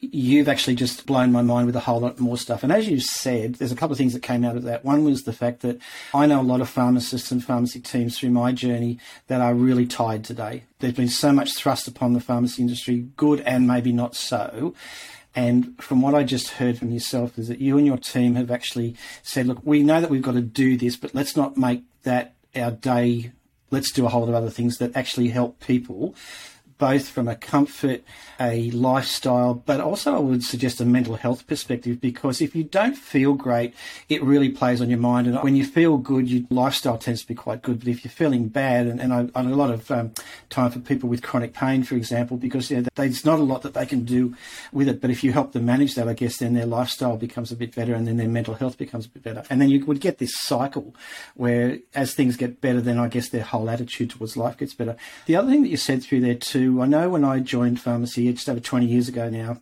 you've 0.00 0.48
actually 0.48 0.76
just 0.76 1.06
blown 1.06 1.32
my 1.32 1.42
mind 1.42 1.66
with 1.66 1.74
a 1.74 1.80
whole 1.80 2.00
lot 2.00 2.20
more 2.20 2.38
stuff. 2.38 2.62
And 2.62 2.70
as 2.70 2.88
you 2.88 3.00
said, 3.00 3.54
there's 3.54 3.72
a 3.72 3.76
couple 3.76 3.92
of 3.92 3.98
things 3.98 4.12
that 4.12 4.22
came 4.22 4.44
out 4.44 4.56
of 4.56 4.62
that. 4.62 4.84
One 4.84 5.02
was 5.02 5.24
the 5.24 5.32
fact 5.32 5.62
that 5.62 5.80
I 6.14 6.26
know 6.26 6.40
a 6.40 6.42
lot 6.42 6.60
of 6.60 6.68
pharmacists 6.68 7.32
and 7.32 7.42
pharmacy 7.42 7.80
teams 7.80 8.16
through 8.16 8.30
my 8.30 8.52
journey 8.52 8.98
that 9.26 9.40
are 9.40 9.54
really 9.54 9.86
tired 9.86 10.22
today. 10.22 10.64
There's 10.78 10.94
been 10.94 11.08
so 11.08 11.32
much 11.32 11.54
thrust 11.54 11.88
upon 11.88 12.12
the 12.12 12.20
pharmacy 12.20 12.62
industry, 12.62 13.08
good 13.16 13.40
and 13.40 13.66
maybe 13.66 13.90
not 13.90 14.14
so. 14.14 14.72
And 15.34 15.80
from 15.82 16.00
what 16.00 16.14
I 16.14 16.22
just 16.22 16.48
heard 16.50 16.78
from 16.78 16.92
yourself, 16.92 17.38
is 17.38 17.48
that 17.48 17.60
you 17.60 17.76
and 17.76 17.86
your 17.86 17.96
team 17.96 18.36
have 18.36 18.50
actually 18.50 18.96
said, 19.22 19.46
look, 19.46 19.60
we 19.64 19.82
know 19.82 20.00
that 20.00 20.10
we've 20.10 20.22
got 20.22 20.34
to 20.34 20.40
do 20.40 20.76
this, 20.76 20.96
but 20.96 21.14
let's 21.14 21.36
not 21.36 21.56
make 21.56 21.82
that 22.04 22.34
our 22.54 22.70
day. 22.70 23.32
Let's 23.70 23.92
do 23.92 24.06
a 24.06 24.08
whole 24.08 24.22
lot 24.22 24.30
of 24.30 24.34
other 24.36 24.50
things 24.50 24.78
that 24.78 24.96
actually 24.96 25.28
help 25.28 25.60
people 25.60 26.14
both 26.78 27.08
from 27.08 27.28
a 27.28 27.36
comfort, 27.36 28.02
a 28.40 28.70
lifestyle, 28.70 29.54
but 29.54 29.80
also 29.80 30.14
I 30.14 30.18
would 30.18 30.44
suggest 30.44 30.80
a 30.80 30.84
mental 30.84 31.16
health 31.16 31.46
perspective 31.46 32.00
because 32.00 32.40
if 32.40 32.54
you 32.54 32.64
don't 32.64 32.96
feel 32.96 33.34
great, 33.34 33.74
it 34.08 34.22
really 34.22 34.48
plays 34.48 34.80
on 34.80 34.88
your 34.88 34.98
mind. 34.98 35.26
And 35.26 35.36
when 35.42 35.56
you 35.56 35.64
feel 35.64 35.98
good, 35.98 36.28
your 36.28 36.44
lifestyle 36.50 36.96
tends 36.96 37.22
to 37.22 37.28
be 37.28 37.34
quite 37.34 37.62
good. 37.62 37.80
But 37.80 37.88
if 37.88 38.04
you're 38.04 38.12
feeling 38.12 38.48
bad, 38.48 38.86
and, 38.86 39.00
and 39.00 39.12
I, 39.12 39.28
I 39.34 39.48
a 39.48 39.54
lot 39.54 39.70
of 39.70 39.90
um, 39.90 40.12
time 40.50 40.70
for 40.70 40.78
people 40.78 41.08
with 41.08 41.22
chronic 41.22 41.52
pain, 41.52 41.82
for 41.82 41.96
example, 41.96 42.36
because 42.36 42.70
you 42.70 42.82
know, 42.82 42.88
there's 42.94 43.24
not 43.24 43.38
a 43.38 43.42
lot 43.42 43.62
that 43.62 43.74
they 43.74 43.86
can 43.86 44.04
do 44.04 44.34
with 44.72 44.88
it. 44.88 45.00
But 45.00 45.10
if 45.10 45.24
you 45.24 45.32
help 45.32 45.52
them 45.52 45.64
manage 45.64 45.94
that, 45.94 46.08
I 46.08 46.12
guess 46.12 46.38
then 46.38 46.54
their 46.54 46.66
lifestyle 46.66 47.16
becomes 47.16 47.50
a 47.50 47.56
bit 47.56 47.74
better 47.74 47.94
and 47.94 48.06
then 48.06 48.18
their 48.18 48.28
mental 48.28 48.54
health 48.54 48.78
becomes 48.78 49.06
a 49.06 49.08
bit 49.08 49.22
better. 49.22 49.42
And 49.50 49.60
then 49.60 49.68
you 49.68 49.84
would 49.86 50.00
get 50.00 50.18
this 50.18 50.36
cycle 50.36 50.94
where 51.34 51.78
as 51.94 52.14
things 52.14 52.36
get 52.36 52.60
better, 52.60 52.80
then 52.80 52.98
I 52.98 53.08
guess 53.08 53.30
their 53.30 53.42
whole 53.42 53.68
attitude 53.68 54.10
towards 54.10 54.36
life 54.36 54.58
gets 54.58 54.74
better. 54.74 54.96
The 55.26 55.36
other 55.36 55.50
thing 55.50 55.62
that 55.62 55.68
you 55.68 55.76
said 55.76 56.02
through 56.02 56.20
there 56.20 56.34
too 56.34 56.67
I 56.82 56.86
know 56.86 57.08
when 57.08 57.24
I 57.24 57.40
joined 57.40 57.80
pharmacy 57.80 58.32
just 58.32 58.48
over 58.48 58.60
20 58.60 58.86
years 58.86 59.08
ago 59.08 59.28
now, 59.28 59.60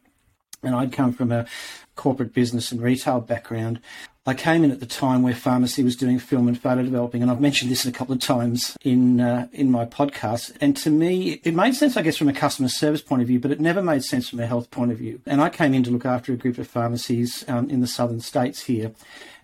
and 0.62 0.74
I'd 0.74 0.92
come 0.92 1.12
from 1.12 1.32
a 1.32 1.46
corporate 1.94 2.34
business 2.34 2.72
and 2.72 2.80
retail 2.80 3.20
background. 3.20 3.80
I 4.28 4.34
came 4.34 4.64
in 4.64 4.72
at 4.72 4.80
the 4.80 4.86
time 4.86 5.22
where 5.22 5.34
pharmacy 5.34 5.84
was 5.84 5.94
doing 5.94 6.18
film 6.18 6.48
and 6.48 6.60
photo 6.60 6.82
developing, 6.82 7.22
and 7.22 7.30
I've 7.30 7.40
mentioned 7.40 7.70
this 7.70 7.86
a 7.86 7.92
couple 7.92 8.12
of 8.12 8.20
times 8.20 8.76
in 8.82 9.20
uh, 9.20 9.46
in 9.52 9.70
my 9.70 9.84
podcast. 9.84 10.56
And 10.60 10.76
to 10.78 10.90
me, 10.90 11.40
it 11.44 11.54
made 11.54 11.76
sense, 11.76 11.96
I 11.96 12.02
guess, 12.02 12.16
from 12.16 12.28
a 12.28 12.32
customer 12.32 12.68
service 12.68 13.02
point 13.02 13.22
of 13.22 13.28
view, 13.28 13.38
but 13.38 13.52
it 13.52 13.60
never 13.60 13.80
made 13.80 14.02
sense 14.02 14.28
from 14.28 14.40
a 14.40 14.46
health 14.46 14.70
point 14.72 14.90
of 14.90 14.98
view. 14.98 15.20
And 15.26 15.40
I 15.40 15.48
came 15.48 15.74
in 15.74 15.84
to 15.84 15.90
look 15.92 16.04
after 16.04 16.32
a 16.32 16.36
group 16.36 16.58
of 16.58 16.66
pharmacies 16.66 17.44
um, 17.46 17.70
in 17.70 17.80
the 17.80 17.86
southern 17.86 18.20
states 18.20 18.64
here, 18.64 18.90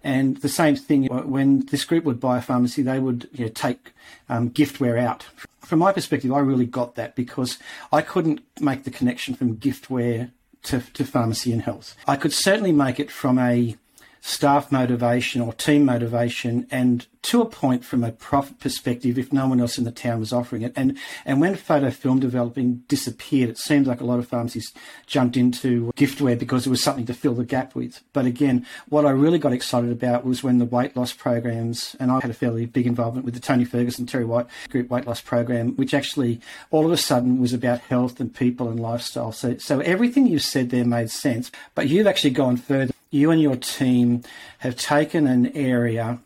and 0.03 0.39
the 0.39 0.49
same 0.49 0.75
thing 0.75 1.07
when 1.07 1.67
this 1.67 1.85
group 1.85 2.03
would 2.03 2.19
buy 2.19 2.39
a 2.39 2.43
pharmacy, 2.43 2.83
they 2.83 2.99
would 2.99 3.29
you 3.33 3.45
know, 3.45 3.53
take 3.53 3.93
um, 4.29 4.51
giftware 4.51 5.01
out 5.01 5.27
from 5.73 5.79
my 5.79 5.91
perspective, 5.91 6.31
I 6.31 6.41
really 6.41 6.67
got 6.67 6.97
that 6.97 7.17
because 7.17 7.57
I 7.91 8.03
couldn't 8.03 8.43
make 8.61 8.85
the 8.85 8.91
connection 8.91 9.35
from 9.35 9.57
giftware 9.57 10.31
to, 10.65 10.81
to 10.93 11.03
pharmacy 11.03 11.51
and 11.51 11.63
health. 11.63 11.97
I 12.07 12.17
could 12.17 12.35
certainly 12.35 12.73
make 12.73 13.01
it 13.01 13.11
from 13.11 13.39
a 13.39 13.79
staff 14.25 14.71
motivation 14.71 15.43
or 15.43 15.53
team 15.53 15.85
motivation 15.85 16.65
and 16.71 17.07
to 17.23 17.41
a 17.41 17.47
point 17.47 17.85
from 17.85 18.05
a 18.05 18.13
profit 18.13 18.59
perspective 18.61 19.19
if 19.19 19.33
no 19.33 19.49
one 19.49 19.61
else 19.61 19.79
in 19.79 19.85
the 19.85 19.91
town 19.91 20.21
was 20.21 20.33
offering 20.33 20.63
it. 20.63 20.73
And 20.77 20.97
and 21.25 21.41
when 21.41 21.57
photo 21.57 21.91
film 21.91 22.21
developing 22.21 22.85
disappeared, 22.87 23.51
it 23.51 23.59
seemed 23.59 23.87
like 23.87 24.01
a 24.01 24.05
lot 24.05 24.21
of 24.21 24.29
pharmacies 24.29 24.73
jumped 25.07 25.37
into 25.37 25.93
giftware 25.97 26.39
because 26.39 26.67
it 26.67 26.71
was 26.71 26.83
something 26.83 27.07
to 27.07 27.15
fill 27.15 27.35
the 27.35 27.45
gap 27.45 27.75
with. 27.75 28.01
But 28.13 28.27
again, 28.27 28.65
what 28.89 29.07
I 29.07 29.11
really 29.11 29.39
got 29.39 29.53
excited 29.53 29.91
about 29.91 30.25
was 30.25 30.45
when 30.45 30.59
the 30.59 30.65
weight 30.65 30.97
loss 30.97 31.13
programs, 31.13 31.97
and 31.99 32.13
I 32.13 32.21
had 32.21 32.31
a 32.31 32.35
fairly 32.35 32.67
big 32.67 32.87
involvement 32.87 33.25
with 33.25 33.35
the 33.35 33.41
Tony 33.41 33.65
Ferguson, 33.65 34.07
Terry 34.07 34.25
White 34.25 34.47
group 34.71 34.89
weight 34.89 35.07
loss 35.07 35.21
program, 35.21 35.75
which 35.75 35.95
actually 35.95 36.41
all 36.71 36.87
of 36.87 36.93
a 36.93 36.97
sudden 36.97 37.41
was 37.41 37.53
about 37.53 37.81
health 37.81 38.21
and 38.21 38.33
people 38.33 38.69
and 38.69 38.79
lifestyle. 38.79 39.33
So 39.33 39.57
so 39.59 39.81
everything 39.81 40.29
you 40.29 40.39
said 40.39 40.71
there 40.71 40.85
made 40.85 41.11
sense, 41.11 41.51
but 41.75 41.89
you've 41.89 42.07
actually 42.07 42.31
gone 42.31 42.57
further. 42.57 42.92
You 43.13 43.31
and 43.31 43.41
your 43.41 43.57
team 43.57 44.23
have 44.59 44.75
taken 44.75 45.27
an 45.27 45.55
area 45.55 46.19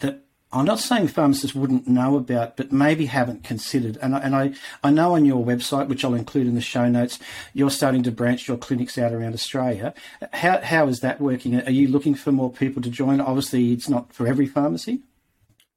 that 0.00 0.22
I'm 0.52 0.64
not 0.64 0.78
saying 0.78 1.08
pharmacists 1.08 1.56
wouldn't 1.56 1.88
know 1.88 2.16
about, 2.16 2.56
but 2.56 2.70
maybe 2.70 3.06
haven't 3.06 3.42
considered. 3.42 3.98
And 4.00 4.14
I, 4.14 4.18
and 4.20 4.36
I, 4.36 4.52
I 4.84 4.90
know 4.90 5.14
on 5.14 5.24
your 5.24 5.44
website, 5.44 5.88
which 5.88 6.04
I'll 6.04 6.14
include 6.14 6.46
in 6.46 6.54
the 6.54 6.60
show 6.60 6.88
notes, 6.88 7.18
you're 7.52 7.70
starting 7.70 8.04
to 8.04 8.12
branch 8.12 8.46
your 8.46 8.56
clinics 8.56 8.96
out 8.96 9.12
around 9.12 9.34
Australia. 9.34 9.92
How, 10.32 10.60
how 10.60 10.86
is 10.86 11.00
that 11.00 11.20
working? 11.20 11.60
Are 11.60 11.70
you 11.72 11.88
looking 11.88 12.14
for 12.14 12.30
more 12.30 12.52
people 12.52 12.80
to 12.82 12.88
join? 12.88 13.20
Obviously, 13.20 13.72
it's 13.72 13.88
not 13.88 14.12
for 14.12 14.28
every 14.28 14.46
pharmacy. 14.46 15.02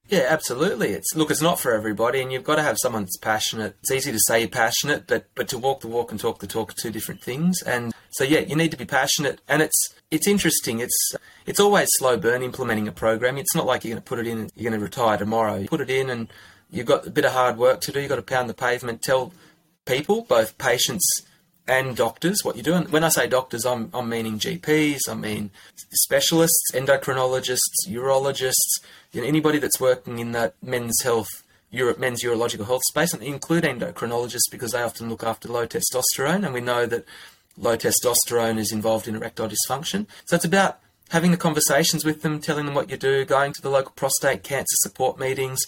Yeah, 0.10 0.26
absolutely. 0.28 0.90
It's 0.90 1.16
look, 1.16 1.30
it's 1.30 1.42
not 1.42 1.60
for 1.60 1.72
everybody, 1.72 2.20
and 2.20 2.34
you've 2.34 2.44
got 2.44 2.56
to 2.56 2.64
have 2.64 2.78
someone 2.82 3.04
that's 3.04 3.18
passionate. 3.18 3.76
It's 3.82 3.92
easy 3.92 4.12
to 4.12 4.20
say 4.28 4.40
you're 4.40 4.50
passionate, 4.50 5.06
but 5.06 5.28
but 5.36 5.48
to 5.50 5.60
walk 5.60 5.82
the 5.82 5.88
walk 5.88 6.10
and 6.10 6.20
talk 6.20 6.40
the 6.40 6.48
talk 6.48 6.72
are 6.72 6.76
two 6.76 6.90
different 6.90 7.22
things. 7.22 7.62
And 7.62 7.94
so 8.10 8.24
yeah, 8.24 8.40
you 8.40 8.56
need 8.56 8.72
to 8.72 8.78
be 8.78 8.86
passionate, 8.86 9.40
and 9.48 9.62
it's 9.62 9.94
it's 10.10 10.28
interesting. 10.28 10.80
It's 10.80 11.14
it's 11.46 11.60
always 11.60 11.90
slow 11.92 12.18
burn 12.18 12.42
implementing 12.42 12.88
a 12.88 12.92
program. 12.92 13.38
It's 13.38 13.54
not 13.54 13.68
like 13.68 13.84
you're 13.84 13.94
going 13.94 14.02
to 14.02 14.10
put 14.10 14.18
it 14.18 14.26
in 14.26 14.40
and 14.40 14.52
you're 14.56 14.72
going 14.72 14.80
to 14.80 14.84
retire 14.84 15.18
tomorrow. 15.18 15.58
You 15.58 15.68
put 15.68 15.82
it 15.82 15.92
in, 15.92 16.10
and 16.10 16.28
you've 16.72 16.88
got 16.88 17.06
a 17.06 17.12
bit 17.12 17.26
of 17.26 17.34
hard 17.34 17.58
work 17.58 17.80
to 17.82 17.92
do. 17.92 18.00
You've 18.00 18.10
got 18.10 18.16
to 18.16 18.24
pound 18.24 18.50
the 18.50 18.56
pavement. 18.56 19.04
Tell 19.04 19.32
people, 19.86 20.24
both 20.24 20.58
patients 20.58 21.06
and 21.70 21.96
doctors 21.96 22.44
what 22.44 22.58
you 22.58 22.64
do. 22.64 22.74
And 22.74 22.90
when 22.90 23.04
I 23.04 23.10
say 23.10 23.28
doctors, 23.28 23.64
I'm, 23.64 23.92
I'm 23.94 24.10
meaning 24.10 24.40
GPs, 24.40 25.02
I 25.08 25.14
mean 25.14 25.52
specialists, 25.92 26.72
endocrinologists, 26.74 27.88
urologists, 27.88 28.82
you 29.12 29.22
know, 29.22 29.28
anybody 29.28 29.60
that's 29.60 29.80
working 29.80 30.18
in 30.18 30.32
that 30.32 30.56
men's 30.64 31.00
health, 31.04 31.30
Europe, 31.70 32.00
men's 32.00 32.24
urological 32.24 32.66
health 32.66 32.82
space, 32.90 33.14
and 33.14 33.22
include 33.22 33.64
endocrinologists 33.64 34.50
because 34.50 34.72
they 34.72 34.82
often 34.82 35.10
look 35.10 35.24
after 35.24 35.48
low 35.48 35.68
testosterone, 35.68 36.44
and 36.44 36.54
we 36.54 36.62
know 36.62 36.88
that 36.88 37.06
low 37.56 37.78
testosterone 37.78 38.58
is 38.58 38.72
involved 38.72 39.08
in 39.08 39.16
erectile 39.16 39.48
dysfunction. 39.50 40.08
So 40.26 40.36
it's 40.36 40.46
about 40.46 40.80
having 41.10 41.30
the 41.30 41.38
conversations 41.38 42.04
with 42.04 42.24
them, 42.24 42.40
telling 42.40 42.66
them 42.66 42.74
what 42.74 42.90
you 42.90 42.98
do, 42.98 43.26
going 43.26 43.54
to 43.54 43.62
the 43.62 43.70
local 43.70 43.92
prostate 43.92 44.42
cancer 44.42 44.76
support 44.78 45.20
meetings, 45.20 45.60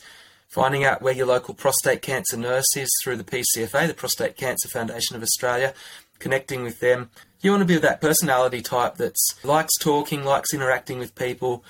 finding 0.52 0.84
out 0.84 1.02
where 1.02 1.14
your 1.14 1.26
local 1.26 1.54
prostate 1.54 2.02
cancer 2.02 2.38
nurse 2.38 2.76
is 2.76 2.90
through 3.02 3.18
the 3.18 3.24
PCFA, 3.24 3.88
the 3.88 3.94
Prostate 3.94 4.36
Cancer 4.36 4.68
Foundation 4.68 5.16
of 5.16 5.24
Australia, 5.24 5.74
connecting 6.20 6.64
with 6.64 6.80
them. 6.80 7.10
You 7.42 7.52
want 7.52 7.62
to 7.62 7.66
be 7.66 7.76
of 7.76 7.82
that 7.82 8.02
personality 8.02 8.62
type 8.62 8.96
that 8.96 9.16
likes 9.44 9.76
talking, 9.80 10.24
likes 10.24 10.54
interacting 10.54 11.00
with 11.00 11.16
people, 11.16 11.64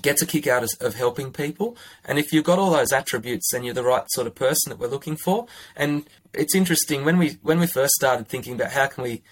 gets 0.00 0.22
a 0.22 0.26
kick 0.26 0.46
out 0.46 0.62
of, 0.62 0.70
of, 0.80 0.94
helping 0.94 1.32
people. 1.32 1.76
And 2.04 2.18
if 2.18 2.32
you've 2.32 2.44
got 2.44 2.58
all 2.58 2.70
those 2.70 2.92
attributes, 2.92 3.50
then 3.52 3.62
you're 3.62 3.74
the 3.74 3.84
right 3.84 4.04
sort 4.10 4.26
of 4.26 4.34
person 4.34 4.70
that 4.70 4.78
we're 4.78 4.88
looking 4.88 5.16
for. 5.16 5.46
And 5.76 6.04
it's 6.32 6.54
interesting 6.54 7.04
when 7.04 7.18
we 7.18 7.38
when 7.42 7.60
we 7.60 7.66
first 7.66 7.92
started 7.92 8.26
thinking 8.26 8.54
about 8.54 8.72
how 8.72 8.86
can 8.86 9.04
we 9.04 9.22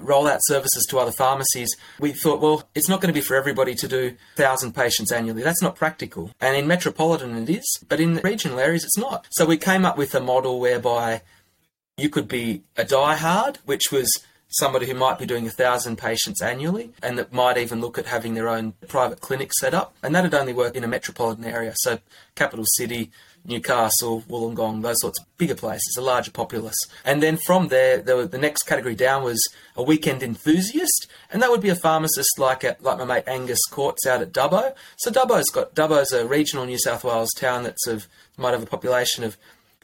roll 0.00 0.26
out 0.26 0.40
services 0.42 0.86
to 0.88 0.98
other 0.98 1.12
pharmacies, 1.12 1.74
we 1.98 2.12
thought, 2.12 2.40
well, 2.40 2.68
it's 2.74 2.88
not 2.88 3.00
going 3.00 3.12
to 3.12 3.18
be 3.18 3.24
for 3.24 3.36
everybody 3.36 3.74
to 3.74 3.88
do 3.88 4.04
1,000 4.36 4.74
patients 4.74 5.12
annually. 5.12 5.42
That's 5.42 5.62
not 5.62 5.76
practical. 5.76 6.30
And 6.40 6.56
in 6.56 6.66
metropolitan 6.66 7.36
it 7.36 7.50
is, 7.50 7.78
but 7.88 8.00
in 8.00 8.14
the 8.14 8.22
regional 8.22 8.58
areas 8.58 8.84
it's 8.84 8.98
not. 8.98 9.26
So 9.30 9.46
we 9.46 9.56
came 9.56 9.84
up 9.84 9.96
with 9.96 10.14
a 10.14 10.20
model 10.20 10.60
whereby 10.60 11.22
you 11.96 12.08
could 12.08 12.28
be 12.28 12.62
a 12.76 12.84
diehard, 12.84 13.58
which 13.64 13.92
was 13.92 14.10
somebody 14.54 14.86
who 14.86 14.94
might 14.94 15.18
be 15.18 15.26
doing 15.26 15.46
a 15.46 15.50
thousand 15.50 15.96
patients 15.96 16.42
annually 16.42 16.92
and 17.02 17.16
that 17.16 17.32
might 17.32 17.56
even 17.56 17.80
look 17.80 17.96
at 17.98 18.06
having 18.06 18.34
their 18.34 18.48
own 18.48 18.72
private 18.88 19.20
clinic 19.20 19.52
set 19.52 19.74
up. 19.74 19.94
And 20.02 20.14
that'd 20.14 20.34
only 20.34 20.52
work 20.52 20.74
in 20.74 20.82
a 20.82 20.88
metropolitan 20.88 21.44
area. 21.44 21.72
So 21.76 21.98
capital 22.34 22.64
city, 22.76 23.12
Newcastle, 23.44 24.22
Wollongong, 24.28 24.82
those 24.82 25.00
sorts 25.00 25.18
of 25.18 25.26
bigger 25.38 25.54
places, 25.54 25.96
a 25.98 26.02
larger 26.02 26.30
populace. 26.30 26.76
And 27.04 27.22
then 27.22 27.38
from 27.46 27.68
there, 27.68 27.98
the, 28.02 28.26
the 28.26 28.38
next 28.38 28.64
category 28.64 28.94
down 28.94 29.24
was 29.24 29.40
a 29.76 29.82
weekend 29.82 30.22
enthusiast, 30.22 31.06
and 31.32 31.42
that 31.42 31.50
would 31.50 31.62
be 31.62 31.70
a 31.70 31.74
pharmacist 31.74 32.38
like 32.38 32.64
a, 32.64 32.76
like 32.80 32.98
my 32.98 33.04
mate 33.04 33.24
Angus 33.26 33.64
Courts 33.70 34.06
out 34.06 34.22
at 34.22 34.32
Dubbo. 34.32 34.74
So 34.98 35.10
Dubbo's 35.10 35.50
got 35.50 35.74
Dubbo's 35.74 36.12
a 36.12 36.26
regional 36.26 36.66
New 36.66 36.78
South 36.78 37.02
Wales 37.02 37.32
town 37.34 37.62
that's 37.62 37.86
of 37.86 38.06
might 38.36 38.52
have 38.52 38.62
a 38.62 38.66
population 38.66 39.24
of 39.24 39.36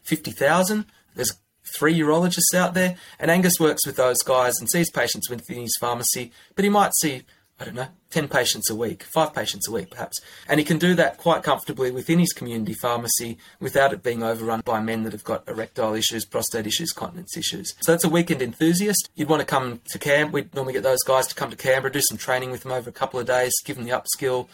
fifty 0.03 0.31
thousand. 0.31 0.87
There's 1.15 1.33
three 1.65 1.99
urologists 1.99 2.55
out 2.55 2.75
there, 2.75 2.97
and 3.19 3.31
Angus 3.31 3.59
works 3.59 3.87
with 3.87 3.97
those 3.97 4.23
guys 4.25 4.61
and 4.61 4.71
sees 4.71 4.91
patients 4.91 5.29
within 5.29 5.63
his 5.63 5.77
pharmacy, 5.81 6.31
but 6.55 6.65
he 6.65 6.69
might 6.71 6.93
see 7.01 7.23
I 7.59 7.65
don't 7.65 7.75
know, 7.75 7.89
10 8.11 8.29
patients 8.29 8.69
a 8.69 8.75
week, 8.75 9.03
five 9.03 9.35
patients 9.35 9.67
a 9.67 9.73
week 9.73 9.91
perhaps. 9.91 10.21
And 10.47 10.61
he 10.61 10.65
can 10.65 10.79
do 10.79 10.95
that 10.95 11.17
quite 11.17 11.43
comfortably 11.43 11.91
within 11.91 12.19
his 12.19 12.35
community 12.35 12.75
pharmacy 12.75 13.39
without 13.61 13.95
it 13.95 14.03
being 14.03 14.23
overrun 14.23 14.61
by 14.63 14.81
men 14.81 15.05
that 15.05 15.13
have 15.13 15.25
got 15.25 15.49
erectile 15.49 15.95
issues, 15.95 16.27
prostate 16.27 16.67
issues, 16.67 16.93
continence 16.93 17.35
issues. 17.35 17.75
So 17.81 17.93
that's 17.93 18.05
a 18.05 18.11
weekend 18.11 18.43
enthusiast. 18.43 19.09
You'd 19.15 19.31
want 19.31 19.41
to 19.41 19.47
come 19.47 19.81
to 19.89 19.99
camp. 19.99 20.33
We'd 20.33 20.55
normally 20.55 20.75
get 20.75 20.83
those 20.83 21.03
guys 21.03 21.27
to 21.29 21.35
come 21.35 21.51
to 21.51 21.57
Canberra, 21.57 21.91
do 21.91 22.03
some 22.03 22.19
training 22.19 22.51
with 22.51 22.63
them 22.63 22.73
over 22.73 22.91
a 22.91 22.93
couple 22.93 23.19
of 23.19 23.27
days, 23.27 23.53
give 23.65 23.77
them 23.77 23.87
the 23.87 23.93
upskill, 23.93 24.49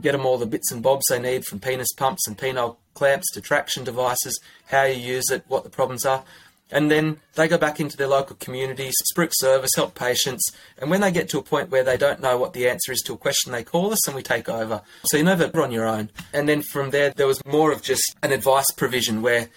get 0.00 0.12
them 0.12 0.24
all 0.24 0.38
the 0.38 0.46
bits 0.46 0.72
and 0.72 0.82
bobs 0.82 1.04
they 1.10 1.18
need 1.18 1.44
from 1.44 1.60
penis 1.60 1.92
pumps 1.92 2.26
and 2.26 2.38
penile 2.38 2.76
clamps 2.94 3.30
to 3.32 3.42
traction 3.42 3.84
devices, 3.84 4.40
how 4.68 4.84
you 4.84 4.98
use 4.98 5.30
it, 5.30 5.44
what 5.48 5.64
the 5.64 5.70
problems 5.70 6.06
are 6.06 6.24
and 6.70 6.90
then 6.90 7.20
they 7.34 7.46
go 7.46 7.58
back 7.58 7.78
into 7.78 7.96
their 7.96 8.08
local 8.08 8.36
communities, 8.36 8.94
spruik 9.12 9.32
service, 9.32 9.70
help 9.76 9.94
patients, 9.94 10.50
and 10.78 10.90
when 10.90 11.00
they 11.00 11.12
get 11.12 11.28
to 11.28 11.38
a 11.38 11.42
point 11.42 11.70
where 11.70 11.84
they 11.84 11.96
don't 11.96 12.20
know 12.20 12.36
what 12.36 12.52
the 12.52 12.68
answer 12.68 12.92
is 12.92 13.00
to 13.02 13.12
a 13.12 13.18
question, 13.18 13.52
they 13.52 13.62
call 13.62 13.92
us 13.92 14.06
and 14.06 14.16
we 14.16 14.22
take 14.22 14.48
over. 14.48 14.82
So 15.04 15.16
you're 15.16 15.26
never 15.26 15.62
on 15.62 15.70
your 15.70 15.86
own. 15.86 16.10
And 16.32 16.48
then 16.48 16.62
from 16.62 16.90
there, 16.90 17.10
there 17.10 17.26
was 17.26 17.44
more 17.46 17.72
of 17.72 17.82
just 17.82 18.16
an 18.22 18.32
advice 18.32 18.70
provision 18.76 19.22
where 19.22 19.48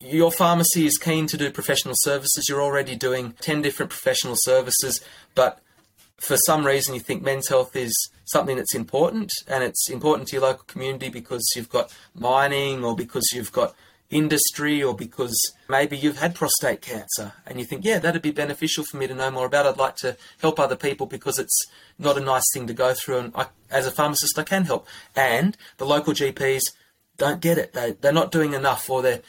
your 0.00 0.32
pharmacy 0.32 0.84
is 0.84 0.98
keen 0.98 1.26
to 1.28 1.36
do 1.36 1.50
professional 1.50 1.94
services. 1.98 2.46
You're 2.48 2.62
already 2.62 2.96
doing 2.96 3.34
10 3.40 3.62
different 3.62 3.90
professional 3.90 4.34
services, 4.36 5.00
but 5.34 5.60
for 6.18 6.36
some 6.46 6.66
reason 6.66 6.94
you 6.94 7.00
think 7.00 7.22
men's 7.22 7.48
health 7.48 7.74
is 7.74 7.92
something 8.26 8.56
that's 8.56 8.74
important 8.74 9.32
and 9.48 9.64
it's 9.64 9.90
important 9.90 10.28
to 10.28 10.36
your 10.36 10.42
local 10.42 10.64
community 10.64 11.08
because 11.08 11.42
you've 11.56 11.68
got 11.68 11.92
mining 12.14 12.84
or 12.84 12.94
because 12.94 13.24
you've 13.32 13.52
got 13.52 13.74
industry 14.12 14.82
or 14.82 14.94
because 14.94 15.34
maybe 15.68 15.96
you've 15.96 16.18
had 16.18 16.34
prostate 16.34 16.82
cancer 16.82 17.32
and 17.46 17.58
you 17.58 17.64
think, 17.64 17.84
yeah, 17.84 17.98
that'd 17.98 18.22
be 18.22 18.30
beneficial 18.30 18.84
for 18.84 18.98
me 18.98 19.06
to 19.06 19.14
know 19.14 19.30
more 19.30 19.46
about. 19.46 19.66
I'd 19.66 19.78
like 19.78 19.96
to 19.96 20.16
help 20.40 20.60
other 20.60 20.76
people 20.76 21.06
because 21.06 21.38
it's 21.38 21.66
not 21.98 22.18
a 22.18 22.20
nice 22.20 22.44
thing 22.52 22.66
to 22.66 22.74
go 22.74 22.94
through. 22.94 23.18
And 23.18 23.32
I, 23.34 23.46
as 23.70 23.86
a 23.86 23.90
pharmacist, 23.90 24.38
I 24.38 24.44
can 24.44 24.66
help. 24.66 24.86
And 25.16 25.56
the 25.78 25.86
local 25.86 26.12
GPs 26.12 26.62
don't 27.16 27.40
get 27.40 27.56
it. 27.58 27.72
They, 27.72 27.92
they're 27.92 28.12
not 28.12 28.30
doing 28.30 28.52
enough 28.52 28.88
or 28.90 29.00
they're, 29.00 29.22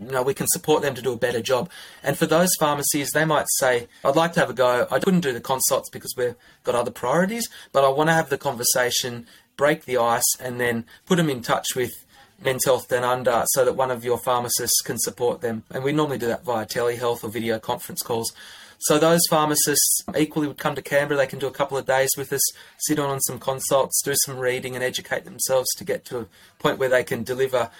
you 0.00 0.10
know, 0.10 0.22
we 0.22 0.34
can 0.34 0.48
support 0.48 0.82
them 0.82 0.94
to 0.96 1.02
do 1.02 1.12
a 1.12 1.16
better 1.16 1.40
job. 1.40 1.70
And 2.02 2.18
for 2.18 2.26
those 2.26 2.50
pharmacies, 2.58 3.10
they 3.10 3.24
might 3.24 3.46
say, 3.58 3.86
I'd 4.04 4.16
like 4.16 4.32
to 4.34 4.40
have 4.40 4.50
a 4.50 4.54
go. 4.54 4.88
I 4.90 4.98
couldn't 4.98 5.20
do 5.20 5.32
the 5.32 5.40
consults 5.40 5.90
because 5.90 6.14
we've 6.16 6.34
got 6.64 6.74
other 6.74 6.90
priorities, 6.90 7.48
but 7.72 7.84
I 7.84 7.88
want 7.88 8.08
to 8.08 8.14
have 8.14 8.30
the 8.30 8.38
conversation, 8.38 9.26
break 9.56 9.84
the 9.84 9.98
ice, 9.98 10.36
and 10.40 10.60
then 10.60 10.86
put 11.06 11.16
them 11.16 11.30
in 11.30 11.40
touch 11.40 11.76
with 11.76 12.03
Men's 12.42 12.64
Health 12.64 12.88
Down 12.88 13.04
Under 13.04 13.44
so 13.48 13.64
that 13.64 13.76
one 13.76 13.90
of 13.90 14.04
your 14.04 14.18
pharmacists 14.18 14.80
can 14.82 14.98
support 14.98 15.40
them. 15.40 15.64
And 15.70 15.84
we 15.84 15.92
normally 15.92 16.18
do 16.18 16.26
that 16.26 16.44
via 16.44 16.66
telehealth 16.66 17.24
or 17.24 17.28
video 17.28 17.58
conference 17.58 18.02
calls. 18.02 18.32
So 18.78 18.98
those 18.98 19.20
pharmacists 19.30 20.02
equally 20.16 20.46
would 20.46 20.58
come 20.58 20.74
to 20.74 20.82
Canberra. 20.82 21.16
They 21.16 21.26
can 21.26 21.38
do 21.38 21.46
a 21.46 21.52
couple 21.52 21.78
of 21.78 21.86
days 21.86 22.10
with 22.18 22.32
us, 22.32 22.42
sit 22.78 22.98
on 22.98 23.08
on 23.08 23.20
some 23.20 23.38
consults, 23.38 24.02
do 24.02 24.14
some 24.24 24.38
reading, 24.38 24.74
and 24.74 24.84
educate 24.84 25.24
themselves 25.24 25.68
to 25.76 25.84
get 25.84 26.04
to 26.06 26.20
a 26.20 26.26
point 26.58 26.78
where 26.78 26.88
they 26.90 27.04
can 27.04 27.22
deliver 27.22 27.70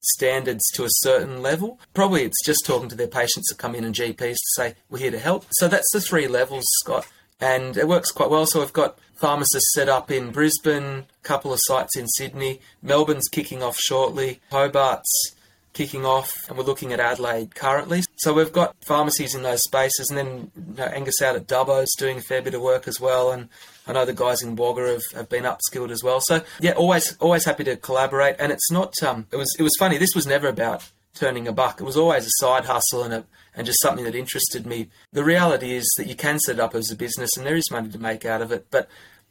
standards 0.00 0.62
to 0.74 0.84
a 0.84 0.88
certain 0.90 1.42
level. 1.42 1.78
Probably 1.92 2.22
it's 2.22 2.44
just 2.46 2.64
talking 2.64 2.88
to 2.88 2.94
their 2.94 3.08
patients 3.08 3.48
that 3.48 3.58
come 3.58 3.74
in 3.74 3.84
and 3.84 3.94
GPs 3.94 4.34
to 4.34 4.52
say, 4.54 4.74
we're 4.88 4.98
here 5.00 5.10
to 5.10 5.18
help. 5.18 5.44
So 5.50 5.68
that's 5.68 5.90
the 5.92 6.00
three 6.00 6.28
levels, 6.28 6.64
Scott. 6.80 7.06
And 7.40 7.76
it 7.76 7.86
works 7.86 8.10
quite 8.10 8.30
well. 8.30 8.46
So 8.46 8.60
we've 8.60 8.72
got 8.72 8.98
pharmacists 9.18 9.72
set 9.74 9.88
up 9.88 10.10
in 10.10 10.30
Brisbane, 10.30 11.06
a 11.22 11.22
couple 11.22 11.52
of 11.52 11.60
sites 11.62 11.96
in 11.96 12.06
Sydney. 12.08 12.60
Melbourne's 12.82 13.28
kicking 13.28 13.62
off 13.62 13.76
shortly. 13.76 14.40
Hobart's 14.52 15.34
kicking 15.72 16.04
off, 16.04 16.32
and 16.48 16.56
we're 16.56 16.64
looking 16.64 16.92
at 16.92 17.00
Adelaide 17.00 17.54
currently. 17.54 18.02
So 18.16 18.32
we've 18.32 18.52
got 18.52 18.74
pharmacies 18.84 19.34
in 19.34 19.42
those 19.42 19.62
spaces, 19.62 20.08
and 20.10 20.18
then 20.18 20.50
you 20.56 20.76
know, 20.76 20.84
Angus 20.84 21.22
out 21.22 21.36
at 21.36 21.46
Dubbo's 21.46 21.94
doing 21.96 22.18
a 22.18 22.20
fair 22.20 22.42
bit 22.42 22.54
of 22.54 22.62
work 22.62 22.88
as 22.88 23.00
well, 23.00 23.30
and 23.30 23.48
I 23.86 23.92
know 23.92 24.04
the 24.04 24.12
guys 24.12 24.42
in 24.42 24.56
Wagga 24.56 24.92
have, 24.92 25.02
have 25.14 25.28
been 25.28 25.44
upskilled 25.44 25.90
as 25.90 26.02
well. 26.02 26.20
So 26.20 26.42
yeah, 26.60 26.72
always 26.72 27.16
always 27.18 27.44
happy 27.44 27.64
to 27.64 27.76
collaborate, 27.76 28.36
and 28.38 28.52
it's 28.52 28.70
not. 28.70 29.00
Um, 29.02 29.26
it 29.30 29.36
was 29.36 29.54
it 29.58 29.62
was 29.62 29.74
funny. 29.78 29.98
This 29.98 30.14
was 30.14 30.26
never 30.26 30.48
about 30.48 30.90
turning 31.18 31.48
a 31.48 31.52
buck. 31.52 31.80
It 31.80 31.84
was 31.84 31.96
always 31.96 32.26
a 32.26 32.30
side 32.38 32.64
hustle 32.64 33.02
and 33.02 33.12
a 33.14 33.24
and 33.54 33.66
just 33.66 33.82
something 33.82 34.04
that 34.04 34.14
interested 34.14 34.66
me. 34.66 34.88
The 35.12 35.24
reality 35.24 35.72
is 35.72 35.92
that 35.96 36.06
you 36.06 36.14
can 36.14 36.38
set 36.38 36.56
it 36.56 36.60
up 36.60 36.74
as 36.76 36.90
a 36.90 36.96
business 36.96 37.36
and 37.36 37.44
there 37.44 37.56
is 37.56 37.70
money 37.70 37.90
to 37.90 37.98
make 37.98 38.24
out 38.24 38.40
of 38.40 38.52
it, 38.52 38.66
but 38.70 38.88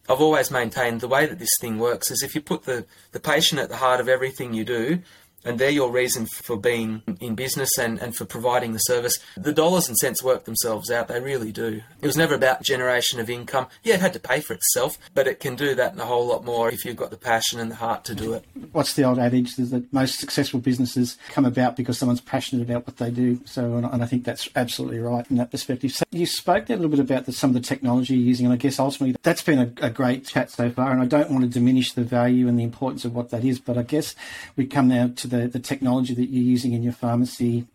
I've 0.10 0.21
always 0.21 0.52
maintained 0.52 1.02
the 1.02 1.08
way 1.08 1.26
that 1.26 1.39
this 1.39 1.56
thing 1.60 1.80
works 1.80 2.12
is 2.12 2.23
if 2.23 2.36
you 2.36 2.41
put 2.41 2.63
the, 2.63 2.86
the 3.12 3.19
patient 3.19 3.62
at 3.62 3.69
the 3.69 3.78
heart 3.78 4.00
of 4.00 4.10
everything 4.10 4.54
you 4.54 4.65
do, 4.65 5.00
and 5.47 5.60
they're 5.60 5.69
your 5.69 5.91
reason 5.91 6.25
for 6.25 6.57
being 6.57 7.01
in 7.19 7.36
business 7.36 7.77
and, 7.77 7.99
and 7.99 8.15
for 8.15 8.25
providing 8.25 8.73
the 8.73 8.79
service, 8.79 9.19
the 9.36 9.53
dollars 9.53 9.88
and 9.88 9.97
cents 9.97 10.23
work 10.23 10.45
themselves 10.45 10.91
out. 10.91 11.07
They 11.07 11.19
really 11.19 11.51
do. 11.51 11.81
It 12.01 12.05
was 12.05 12.17
never 12.17 12.36
about 12.36 12.62
generation 12.62 13.19
of 13.19 13.29
income. 13.29 13.67
Yeah, 13.83 13.95
it 13.95 14.01
had 14.01 14.13
to 14.13 14.19
pay 14.19 14.41
for 14.41 14.53
itself, 14.53 14.97
but 15.13 15.27
it 15.27 15.39
can 15.39 15.55
do 15.55 15.73
that 15.75 15.93
and 15.93 16.01
a 16.01 16.05
whole 16.05 16.27
lot 16.27 16.43
more 16.43 16.69
if 16.69 16.86
you've 16.86 16.95
got 16.95 17.12
the 17.12 17.17
passion 17.17 17.60
and 17.60 17.71
the 17.71 17.75
heart 17.75 18.03
to 18.05 18.15
do 18.15 18.33
it. 18.33 18.45
What's 18.71 18.93
the 18.93 19.03
old 19.03 19.19
adage 19.19 19.55
that 19.55 19.91
most 19.93 20.19
successful 20.19 20.60
businesses 20.60 21.17
come 21.29 21.45
about 21.45 21.75
because 21.75 21.97
someone's 21.97 22.21
passionate 22.21 22.69
about 22.69 22.86
what 22.86 22.97
they 22.97 23.12
do? 23.12 23.39
So, 23.45 23.77
and 23.77 24.03
I 24.03 24.05
think 24.05 24.25
that's 24.25 24.49
absolutely 24.55 24.99
right 24.99 25.29
in 25.29 25.38
that 25.38 25.51
perspective. 25.51 25.91
So 25.91 26.03
you 26.12 26.25
spoke 26.25 26.69
a 26.69 26.73
little 26.73 26.89
bit 26.89 26.99
about 26.99 27.25
the, 27.25 27.31
some 27.31 27.51
of 27.51 27.53
the 27.53 27.60
technology 27.62 28.15
you're 28.15 28.27
using, 28.27 28.45
and 28.45 28.53
I 28.53 28.57
guess 28.57 28.79
ultimately 28.79 29.15
that's 29.23 29.41
been 29.41 29.60
a, 29.60 29.86
a 29.86 29.89
great 29.89 30.25
chat 30.25 30.51
so 30.51 30.69
far. 30.69 30.91
And 30.91 31.01
I 31.01 31.05
don't 31.05 31.31
want 31.31 31.43
to 31.43 31.49
diminish 31.49 31.93
the 31.93 32.03
value 32.03 32.47
and 32.47 32.60
the 32.60 32.63
importance 32.63 33.05
of 33.05 33.15
what 33.15 33.29
that 33.29 33.45
is, 33.45 33.60
but 33.60 33.77
I 33.77 33.83
guess 33.83 34.15
we 34.55 34.65
come 34.65 34.88
now 34.88 35.12
to 35.15 35.27
the, 35.27 35.37
the 35.45 35.60
technology 35.60 36.13
that 36.15 36.30
you're 36.30 36.43
using 36.43 36.73
in 36.73 36.82
your 36.82 36.93
pharmacy 36.93 37.67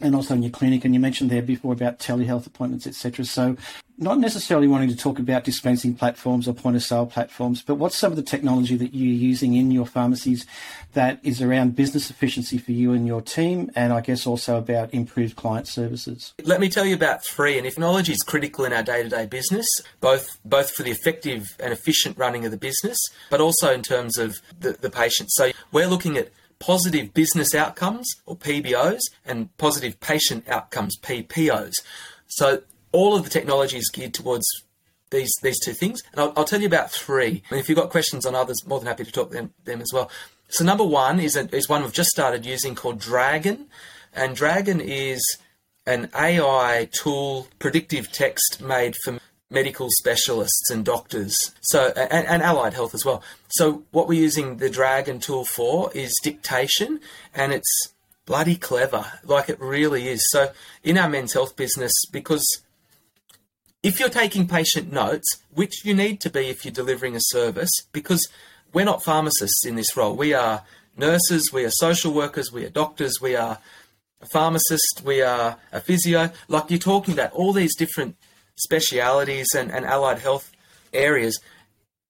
and 0.00 0.14
also 0.14 0.34
in 0.34 0.42
your 0.42 0.52
clinic. 0.52 0.84
And 0.84 0.94
you 0.94 1.00
mentioned 1.00 1.30
there 1.30 1.42
before 1.42 1.72
about 1.72 1.98
telehealth 1.98 2.46
appointments, 2.46 2.86
etc. 2.86 3.24
So, 3.24 3.56
not 3.98 4.18
necessarily 4.18 4.66
wanting 4.66 4.88
to 4.88 4.96
talk 4.96 5.18
about 5.18 5.44
dispensing 5.44 5.94
platforms 5.94 6.48
or 6.48 6.54
point 6.54 6.74
of 6.74 6.82
sale 6.82 7.04
platforms, 7.04 7.60
but 7.60 7.74
what's 7.74 7.94
some 7.94 8.10
of 8.10 8.16
the 8.16 8.22
technology 8.22 8.74
that 8.74 8.94
you're 8.94 9.14
using 9.14 9.54
in 9.54 9.70
your 9.70 9.84
pharmacies 9.84 10.46
that 10.94 11.20
is 11.22 11.42
around 11.42 11.76
business 11.76 12.08
efficiency 12.08 12.56
for 12.56 12.72
you 12.72 12.94
and 12.94 13.06
your 13.06 13.20
team, 13.20 13.70
and 13.76 13.92
I 13.92 14.00
guess 14.00 14.26
also 14.26 14.56
about 14.56 14.94
improved 14.94 15.36
client 15.36 15.68
services? 15.68 16.32
Let 16.44 16.60
me 16.60 16.70
tell 16.70 16.86
you 16.86 16.94
about 16.94 17.22
three. 17.22 17.58
And 17.58 17.66
if 17.66 17.74
technology 17.74 18.12
is 18.12 18.22
critical 18.22 18.64
in 18.64 18.72
our 18.72 18.82
day-to-day 18.82 19.26
business, 19.26 19.66
both 20.00 20.38
both 20.46 20.70
for 20.70 20.82
the 20.82 20.90
effective 20.90 21.44
and 21.60 21.70
efficient 21.70 22.16
running 22.16 22.46
of 22.46 22.52
the 22.52 22.56
business, 22.56 22.96
but 23.28 23.42
also 23.42 23.70
in 23.70 23.82
terms 23.82 24.16
of 24.16 24.36
the, 24.58 24.72
the 24.72 24.90
patient. 24.90 25.30
So 25.30 25.50
we're 25.72 25.88
looking 25.88 26.16
at 26.16 26.30
positive 26.60 27.12
business 27.12 27.54
outcomes 27.54 28.06
or 28.26 28.36
PBOs 28.36 29.00
and 29.24 29.56
positive 29.56 29.98
patient 29.98 30.48
outcomes 30.48 30.96
PPOs. 31.00 31.72
So 32.28 32.62
all 32.92 33.16
of 33.16 33.24
the 33.24 33.30
technology 33.30 33.78
is 33.78 33.90
geared 33.90 34.14
towards 34.14 34.44
these 35.10 35.32
these 35.42 35.58
two 35.58 35.72
things, 35.72 36.00
and 36.12 36.20
I'll, 36.20 36.32
I'll 36.36 36.44
tell 36.44 36.60
you 36.60 36.68
about 36.68 36.92
three. 36.92 37.42
And 37.50 37.58
if 37.58 37.68
you've 37.68 37.78
got 37.78 37.90
questions 37.90 38.24
on 38.24 38.36
others, 38.36 38.64
more 38.64 38.78
than 38.78 38.86
happy 38.86 39.04
to 39.04 39.10
talk 39.10 39.32
them 39.32 39.52
them 39.64 39.80
as 39.80 39.90
well. 39.92 40.08
So 40.48 40.64
number 40.64 40.84
one 40.84 41.18
is 41.18 41.36
a, 41.36 41.52
is 41.54 41.68
one 41.68 41.82
we've 41.82 41.92
just 41.92 42.10
started 42.10 42.46
using 42.46 42.76
called 42.76 43.00
Dragon, 43.00 43.66
and 44.12 44.36
Dragon 44.36 44.80
is 44.80 45.20
an 45.86 46.10
AI 46.14 46.88
tool, 46.92 47.48
predictive 47.58 48.12
text 48.12 48.60
made 48.60 48.94
for 49.02 49.18
medical 49.50 49.88
specialists 49.98 50.70
and 50.70 50.84
doctors, 50.84 51.52
so 51.60 51.92
and, 51.96 52.26
and, 52.26 52.42
allied 52.42 52.72
health 52.72 52.94
as 52.94 53.04
well. 53.04 53.22
So 53.48 53.84
what 53.90 54.06
we're 54.06 54.22
using 54.22 54.58
the 54.58 54.70
Dragon 54.70 55.18
tool 55.18 55.44
for 55.44 55.90
is 55.92 56.14
dictation, 56.22 57.00
and 57.34 57.52
it's 57.52 57.88
bloody 58.26 58.54
clever, 58.54 59.04
like 59.24 59.48
it 59.48 59.60
really 59.60 60.08
is. 60.08 60.24
So 60.30 60.52
in 60.84 60.96
our 60.96 61.08
men's 61.08 61.32
health 61.32 61.56
business, 61.56 61.92
because 62.12 62.46
if 63.82 63.98
you're 63.98 64.08
taking 64.08 64.46
patient 64.46 64.92
notes, 64.92 65.26
which 65.52 65.84
you 65.84 65.94
need 65.94 66.20
to 66.20 66.30
be 66.30 66.48
if 66.48 66.64
you're 66.64 66.72
delivering 66.72 67.16
a 67.16 67.20
service, 67.20 67.70
because 67.92 68.28
we're 68.72 68.84
not 68.84 69.02
pharmacists 69.02 69.66
in 69.66 69.74
this 69.74 69.96
role, 69.96 70.14
we 70.14 70.32
are 70.32 70.62
nurses, 70.96 71.52
we 71.52 71.64
are 71.64 71.70
social 71.70 72.12
workers, 72.12 72.52
we 72.52 72.64
are 72.64 72.70
doctors, 72.70 73.20
we 73.20 73.34
are 73.34 73.58
a 74.20 74.26
pharmacist, 74.26 75.02
we 75.04 75.22
are 75.22 75.56
a 75.72 75.80
physio. 75.80 76.30
Like 76.46 76.70
you're 76.70 76.78
talking 76.78 77.14
about 77.14 77.32
all 77.32 77.52
these 77.52 77.74
different 77.74 78.16
specialities 78.60 79.48
and, 79.56 79.70
and 79.70 79.84
allied 79.84 80.18
health 80.18 80.52
areas, 80.92 81.40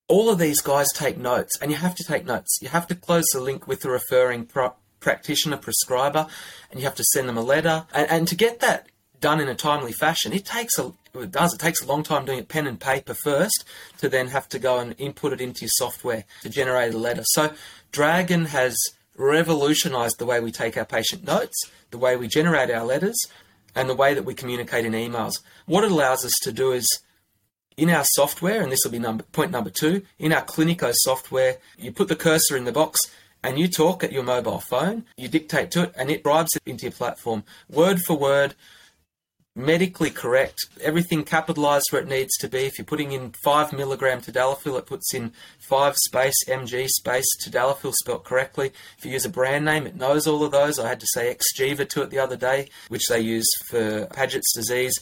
all 0.09 0.29
of 0.29 0.39
these 0.39 0.61
guys 0.61 0.89
take 0.93 1.19
notes, 1.19 1.59
and 1.61 1.71
you 1.71 1.77
have 1.77 1.95
to 1.95 2.05
take 2.05 2.27
notes. 2.27 2.59
You 2.61 2.69
have 2.69 2.87
to 2.89 2.95
close 2.95 3.25
the 3.33 3.41
link 3.41 3.67
with 3.67 3.81
the 3.81 3.91
referring 3.91 4.47
pro- 4.47 4.75
practitioner, 4.99 5.57
prescriber, 5.57 6.27
and 6.71 6.81
you 6.81 6.87
have 6.87 6.97
to 6.97 7.05
send 7.13 7.29
them 7.29 7.39
a 7.39 7.43
letter. 7.43 7.87
And, 7.95 8.11
and 8.11 8.29
to 8.29 8.35
get 8.35 8.61
that 8.61 8.89
done 9.21 9.41
in 9.41 9.49
a 9.49 9.55
timely 9.55 9.93
fashion, 9.93 10.33
it 10.33 10.45
takes 10.45 10.79
a 10.79 10.93
it 11.15 11.33
does. 11.33 11.53
It 11.53 11.61
takes 11.61 11.83
a 11.83 11.87
long 11.87 12.03
time 12.03 12.25
doing 12.25 12.39
it 12.39 12.49
pen 12.49 12.67
and 12.67 12.79
paper 12.79 13.15
first 13.15 13.65
to 13.99 14.09
then 14.09 14.29
have 14.29 14.49
to 14.51 14.59
go 14.59 14.79
and 14.79 14.95
input 14.99 15.33
it 15.33 15.41
into 15.41 15.63
your 15.63 15.71
software 15.73 16.25
to 16.43 16.49
generate 16.49 16.95
a 16.95 16.99
letter. 16.99 17.23
So 17.25 17.53
Dragon 17.91 18.47
has 18.47 18.77
revolutionized 19.17 20.19
the 20.19 20.27
way 20.27 20.41
we 20.41 20.53
take 20.53 20.77
our 20.77 20.85
patient 20.85 21.25
notes, 21.25 21.57
the 21.91 21.99
way 21.99 22.17
we 22.17 22.29
generate 22.29 22.71
our 22.71 22.85
letters, 22.85 23.19
and 23.75 23.89
the 23.89 23.95
way 23.95 24.15
that 24.15 24.25
we 24.25 24.35
communicate 24.35 24.85
in 24.85 24.93
emails. 24.93 25.35
What 25.67 25.85
it 25.85 25.93
allows 25.93 26.25
us 26.25 26.33
to 26.43 26.53
do 26.53 26.73
is 26.73 26.87
in 27.77 27.91
our 27.91 28.05
software, 28.05 28.63
and 28.63 28.71
this 28.71 28.81
will 28.85 28.93
be 28.93 28.99
number, 28.99 29.25
point 29.25 29.51
number 29.51 29.71
two, 29.71 30.03
in 30.19 30.33
our 30.33 30.45
Cliniko 30.45 30.93
software, 30.95 31.59
you 31.79 31.93
put 31.93 32.09
the 32.09 32.17
cursor 32.17 32.57
in 32.57 32.65
the 32.65 32.73
box 32.73 33.01
and 33.43 33.59
you 33.59 33.69
talk 33.69 34.05
at 34.05 34.13
your 34.13 34.23
mobile 34.23 34.61
phone, 34.61 35.05
you 35.17 35.29
dictate 35.29 35.71
to 35.71 35.85
it, 35.85 35.93
and 35.97 36.11
it 36.11 36.23
drives 36.23 36.55
it 36.55 36.63
into 36.67 36.85
your 36.85 36.93
platform, 36.93 37.43
word 37.71 37.99
for 38.01 38.19
word, 38.19 38.55
medically 39.57 40.11
correct, 40.11 40.59
everything 40.81 41.25
capitalized 41.25 41.87
where 41.91 42.03
it 42.03 42.09
needs 42.09 42.37
to 42.39 42.49
be. 42.49 42.61
If 42.61 42.79
you're 42.79 42.85
putting 42.85 43.13
in 43.13 43.33
5 43.43 43.73
milligram 43.73 44.21
tadalafil, 44.21 44.79
it 44.79 44.87
puts 44.87 45.13
in 45.13 45.33
5 45.59 45.97
space 45.97 46.45
mg 46.47 46.89
space 46.89 47.27
tadalafil 47.45 47.93
spelt 47.95 48.25
correctly. 48.25 48.73
If 48.99 49.05
you 49.05 49.13
use 49.13 49.25
a 49.25 49.31
brand 49.31 49.65
name, 49.65 49.87
it 49.87 49.97
knows 49.97 50.27
all 50.27 50.45
of 50.45 50.53
those. 50.53 50.79
I 50.79 50.89
had 50.89 51.01
to 51.01 51.07
say 51.15 51.35
Xgeva 51.35 51.89
to 51.89 52.03
it 52.03 52.11
the 52.11 52.19
other 52.19 52.37
day, 52.37 52.69
which 52.89 53.07
they 53.09 53.21
use 53.21 53.49
for 53.67 54.07
Paget's 54.07 54.53
disease. 54.55 54.95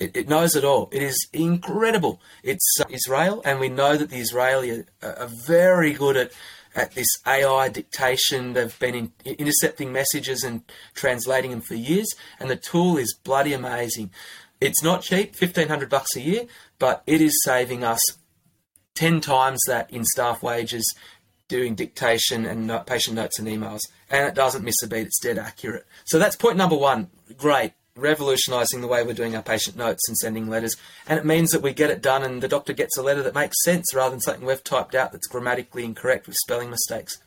It, 0.00 0.16
it, 0.16 0.28
knows 0.28 0.56
it 0.56 0.64
all. 0.64 0.88
It 0.90 1.04
is 1.04 1.28
incredible. 1.32 2.20
It's 2.42 2.80
uh, 2.80 2.84
Israel, 2.90 3.42
and 3.44 3.60
we 3.60 3.68
know 3.68 3.96
that 3.96 4.10
the 4.10 4.18
Israeli 4.18 4.84
are, 5.02 5.16
are 5.16 5.28
very 5.28 5.92
good 5.92 6.16
at 6.16 6.32
at 6.74 6.92
this 6.92 7.08
AI 7.26 7.68
dictation. 7.68 8.52
They've 8.52 8.78
been 8.78 8.94
in, 8.94 9.12
intercepting 9.24 9.92
messages 9.92 10.42
and 10.42 10.62
translating 10.94 11.50
them 11.50 11.60
for 11.60 11.74
years, 11.74 12.08
and 12.38 12.50
the 12.50 12.56
tool 12.56 12.96
is 12.96 13.14
bloody 13.14 13.52
amazing. 13.52 14.10
It's 14.60 14.82
not 14.82 15.02
cheap, 15.02 15.34
fifteen 15.34 15.68
hundred 15.68 15.90
bucks 15.90 16.16
a 16.16 16.20
year, 16.20 16.46
but 16.78 17.02
it 17.06 17.20
is 17.20 17.42
saving 17.44 17.84
us 17.84 18.00
ten 18.94 19.20
times 19.20 19.60
that 19.66 19.90
in 19.90 20.04
staff 20.04 20.42
wages 20.42 20.94
doing 21.46 21.74
dictation 21.74 22.46
and 22.46 22.86
patient 22.86 23.16
notes 23.16 23.38
and 23.38 23.46
emails, 23.48 23.80
and 24.10 24.26
it 24.26 24.34
doesn't 24.34 24.64
miss 24.64 24.82
a 24.82 24.88
beat. 24.88 25.06
It's 25.06 25.20
dead 25.20 25.38
accurate. 25.38 25.86
So 26.04 26.18
that's 26.18 26.36
point 26.36 26.56
number 26.56 26.76
one. 26.76 27.10
Great 27.36 27.72
revolutionising 27.96 28.80
the 28.80 28.88
way 28.88 29.02
we're 29.02 29.14
doing 29.14 29.36
our 29.36 29.42
patient 29.42 29.76
notes 29.76 30.02
and 30.08 30.16
sending 30.16 30.48
letters. 30.48 30.76
And 31.06 31.18
it 31.18 31.24
means 31.24 31.50
that 31.50 31.62
we 31.62 31.72
get 31.72 31.90
it 31.90 32.02
done 32.02 32.22
and 32.22 32.42
the 32.42 32.48
doctor 32.48 32.72
gets 32.72 32.96
a 32.96 33.02
letter 33.02 33.22
that 33.22 33.34
makes 33.34 33.62
sense 33.62 33.94
rather 33.94 34.10
than 34.10 34.20
something 34.20 34.46
we've 34.46 34.64
typed 34.64 34.94
out 34.94 35.12
that's 35.12 35.28
grammatically 35.28 35.84
incorrect 35.84 36.26
with 36.26 36.36
spelling 36.36 36.70
mistakes. 36.70 37.18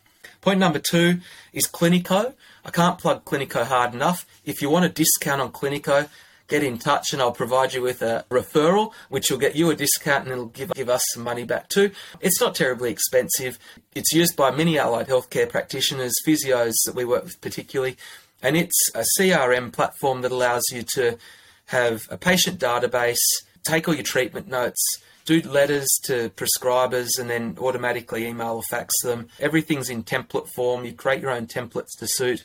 Point 0.41 0.59
number 0.59 0.79
two 0.79 1.21
is 1.53 1.67
Cliniko. 1.67 2.33
I 2.65 2.69
can't 2.69 2.99
plug 2.99 3.23
Cliniko 3.25 3.65
hard 3.65 3.93
enough. 3.93 4.25
If 4.45 4.61
you 4.61 4.69
want 4.69 4.85
a 4.85 4.89
discount 4.89 5.41
on 5.41 5.51
Cliniko, 5.51 6.09
get 6.47 6.63
in 6.63 6.77
touch 6.77 7.13
and 7.13 7.21
I'll 7.21 7.31
provide 7.31 7.73
you 7.73 7.81
with 7.81 8.01
a 8.01 8.25
referral, 8.29 8.93
which 9.09 9.29
will 9.31 9.37
get 9.37 9.55
you 9.55 9.69
a 9.69 9.75
discount 9.75 10.23
and 10.23 10.31
it'll 10.31 10.45
give, 10.47 10.71
give 10.73 10.89
us 10.89 11.01
some 11.13 11.23
money 11.23 11.43
back 11.43 11.69
too. 11.69 11.91
It's 12.19 12.39
not 12.39 12.55
terribly 12.55 12.91
expensive. 12.91 13.57
It's 13.95 14.13
used 14.13 14.35
by 14.35 14.51
many 14.51 14.77
allied 14.77 15.07
healthcare 15.07 15.49
practitioners, 15.49 16.13
physios 16.25 16.73
that 16.85 16.95
we 16.95 17.05
work 17.05 17.23
with 17.23 17.41
particularly 17.41 17.97
and 18.41 18.55
it's 18.55 18.77
a 18.93 19.03
CRM 19.17 19.71
platform 19.71 20.21
that 20.21 20.31
allows 20.31 20.63
you 20.71 20.83
to 20.95 21.17
have 21.65 22.07
a 22.09 22.17
patient 22.17 22.59
database, 22.59 23.17
take 23.65 23.87
all 23.87 23.93
your 23.93 24.03
treatment 24.03 24.47
notes, 24.47 24.81
do 25.25 25.41
letters 25.41 25.87
to 26.03 26.29
prescribers, 26.29 27.19
and 27.19 27.29
then 27.29 27.57
automatically 27.59 28.25
email 28.25 28.55
or 28.55 28.63
fax 28.63 28.93
them. 29.03 29.27
Everything's 29.39 29.89
in 29.89 30.03
template 30.03 30.47
form. 30.55 30.85
You 30.85 30.93
create 30.93 31.21
your 31.21 31.31
own 31.31 31.47
templates 31.47 31.97
to 31.99 32.07
suit. 32.07 32.43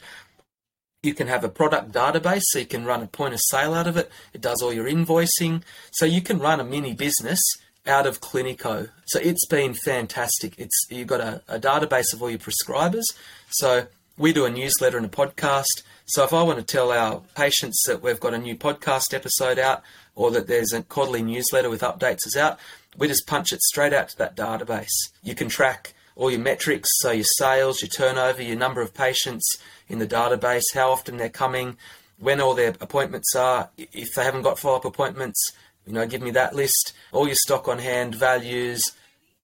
You 1.03 1.15
can 1.15 1.29
have 1.29 1.45
a 1.45 1.49
product 1.49 1.93
database, 1.93 2.43
so 2.47 2.59
you 2.59 2.67
can 2.67 2.85
run 2.85 3.03
a 3.03 3.07
point 3.07 3.35
of 3.35 3.41
sale 3.51 3.75
out 3.75 3.87
of 3.87 3.97
it. 3.97 4.11
It 4.33 4.41
does 4.41 4.63
all 4.63 4.73
your 4.73 4.87
invoicing. 4.87 5.63
So 5.93 6.07
you 6.07 6.23
can 6.23 6.39
run 6.39 6.61
a 6.61 6.65
mini 6.65 6.95
business 6.95 7.41
out 7.87 8.07
of 8.07 8.21
Cliniko. 8.21 8.91
So 9.07 9.21
it's 9.21 9.47
been 9.47 9.75
fantastic. 9.75 10.55
It's 10.59 10.87
you've 10.91 11.09
got 11.09 11.21
a, 11.21 11.43
a 11.49 11.59
database 11.61 12.13
of 12.13 12.23
all 12.23 12.31
your 12.31 12.39
prescribers. 12.39 13.05
So 13.51 13.87
we 14.23 14.33
do 14.33 14.45
a 14.45 14.51
newsletter 14.51 14.97
and 14.97 15.07
a 15.07 15.09
podcast. 15.09 15.83
So 16.05 16.23
if 16.23 16.33
I 16.33 16.45
want 16.45 16.61
to 16.61 16.65
tell 16.65 16.93
our 16.93 17.23
patients 17.35 17.83
that 17.89 18.03
we've 18.03 18.21
got 18.21 18.35
a 18.35 18.39
new 18.39 18.55
podcast 18.55 19.13
episode 19.13 19.59
out 19.59 19.83
or 20.15 20.31
that 20.31 20.47
there's 20.47 20.73
a 20.73 20.85
quarterly 20.85 21.23
newsletter 21.23 21.69
with 21.69 21.81
updates 21.81 22.25
is 22.25 22.37
out, 22.37 22.61
we 22.97 23.09
just 23.09 23.27
punch 23.27 23.53
it 23.53 23.61
straight 23.63 23.93
out 23.93 24.11
to 24.11 24.19
that 24.19 24.37
database. 24.37 25.11
You 25.25 25.35
can 25.35 25.49
track 25.49 25.95
all 26.15 26.31
your 26.31 26.39
metrics, 26.39 26.89
so 27.01 27.11
your 27.11 27.25
sales, 27.37 27.83
your 27.83 27.89
turnover, 27.89 28.43
your 28.43 28.57
number 28.57 28.81
of 28.81 28.95
patients 28.95 29.57
in 29.89 29.99
the 29.99 30.07
database, 30.07 30.73
how 30.73 30.93
often 30.93 31.17
they're 31.17 31.29
coming, 31.29 31.77
when 32.21 32.41
all 32.41 32.55
their 32.55 32.77
appointments 32.81 33.35
are. 33.35 33.71
If 33.77 34.15
they 34.15 34.23
haven't 34.23 34.43
got 34.43 34.57
follow 34.57 34.77
up 34.77 34.85
appointments, 34.85 35.51
you 35.85 35.95
know, 35.95 36.07
give 36.07 36.23
me 36.23 36.31
that 36.31 36.55
list. 36.55 36.93
All 37.11 37.27
your 37.27 37.35
stock 37.35 37.67
on 37.67 37.81
hand 37.81 38.15
values, 38.15 38.85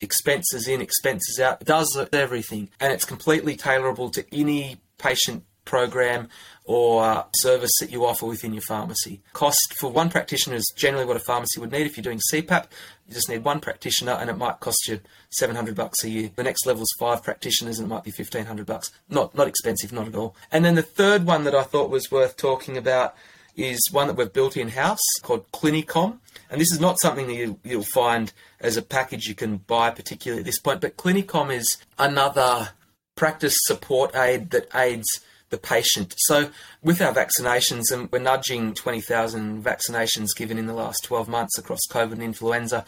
expenses 0.00 0.68
in, 0.68 0.80
expenses 0.80 1.40
out. 1.40 1.64
Does 1.64 1.96
everything, 2.12 2.70
and 2.80 2.92
it's 2.92 3.04
completely 3.04 3.56
tailorable 3.56 4.12
to 4.12 4.24
any 4.34 4.78
patient 4.98 5.44
program 5.68 6.28
or 6.64 7.26
service 7.37 7.70
that 7.80 7.90
you 7.90 8.04
offer 8.04 8.26
within 8.26 8.52
your 8.52 8.62
pharmacy. 8.62 9.20
Cost 9.32 9.74
for 9.78 9.90
one 9.90 10.08
practitioner 10.11 10.56
is 10.56 10.72
generally 10.76 11.04
what 11.04 11.16
a 11.16 11.20
pharmacy 11.20 11.61
would 11.61 11.70
need. 11.70 11.87
If 11.87 11.96
you're 11.96 12.02
doing 12.02 12.20
CPAP, 12.32 12.66
you 13.06 13.14
just 13.14 13.28
need 13.28 13.44
one 13.44 13.61
practitioner 13.61 14.12
and 14.12 14.30
it 14.30 14.37
might 14.37 14.61
cost 14.61 14.88
you 14.88 15.00
700 15.30 15.74
bucks 15.74 16.04
a 16.04 16.11
year. 16.11 16.30
The 16.34 16.42
next 16.42 16.66
level 16.66 16.82
is 16.82 16.94
five 16.98 17.22
practitioners 17.22 17.78
and 17.78 17.87
it 17.87 17.94
might 17.94 18.04
be 18.04 18.11
1500 18.11 18.66
bucks. 18.66 18.90
Not, 19.08 19.34
not 19.34 19.46
expensive, 19.46 19.92
not 19.92 20.08
at 20.08 20.14
all. 20.14 20.34
And 20.50 20.64
then 20.64 20.74
the 20.74 20.82
third 20.82 21.26
one 21.26 21.44
that 21.44 21.54
I 21.54 21.62
thought 21.62 21.90
was 21.90 22.11
worth 22.11 22.37
talking 22.37 22.76
about 22.76 23.14
is 23.59 23.81
one 23.90 24.07
that 24.07 24.16
we've 24.16 24.33
built 24.33 24.57
in 24.57 24.68
house 24.68 25.01
called 25.23 25.51
Clinicom. 25.53 26.18
And 26.51 26.61
this 26.61 26.73
is 26.73 26.81
not 26.81 27.01
something 27.01 27.27
that 27.27 27.35
you, 27.35 27.59
you'll 27.64 27.83
find 27.83 28.33
as 28.61 28.77
a 28.77 28.83
package 28.83 29.27
you 29.27 29.35
can 29.35 29.59
buy, 29.59 29.90
particularly 29.90 30.40
at 30.40 30.47
this 30.47 30.61
point, 30.61 30.81
but 30.81 30.97
Clinicom 30.97 31.53
is 31.53 31.77
another 31.99 32.71
practice 33.16 33.57
support 33.66 34.14
aid 34.14 34.51
that 34.51 34.68
aids 34.75 35.09
the 35.51 35.59
patient. 35.59 36.14
So, 36.18 36.51
with 36.83 37.01
our 37.01 37.12
vaccinations, 37.12 37.90
and 37.90 38.11
we're 38.12 38.18
nudging 38.18 38.75
20,000 38.75 39.64
vaccinations 39.64 40.37
given 40.37 40.59
in 40.59 40.66
the 40.66 40.75
last 40.75 41.05
12 41.05 41.29
months 41.29 41.59
across 41.59 41.81
COVID 41.90 42.12
and 42.12 42.23
influenza, 42.23 42.85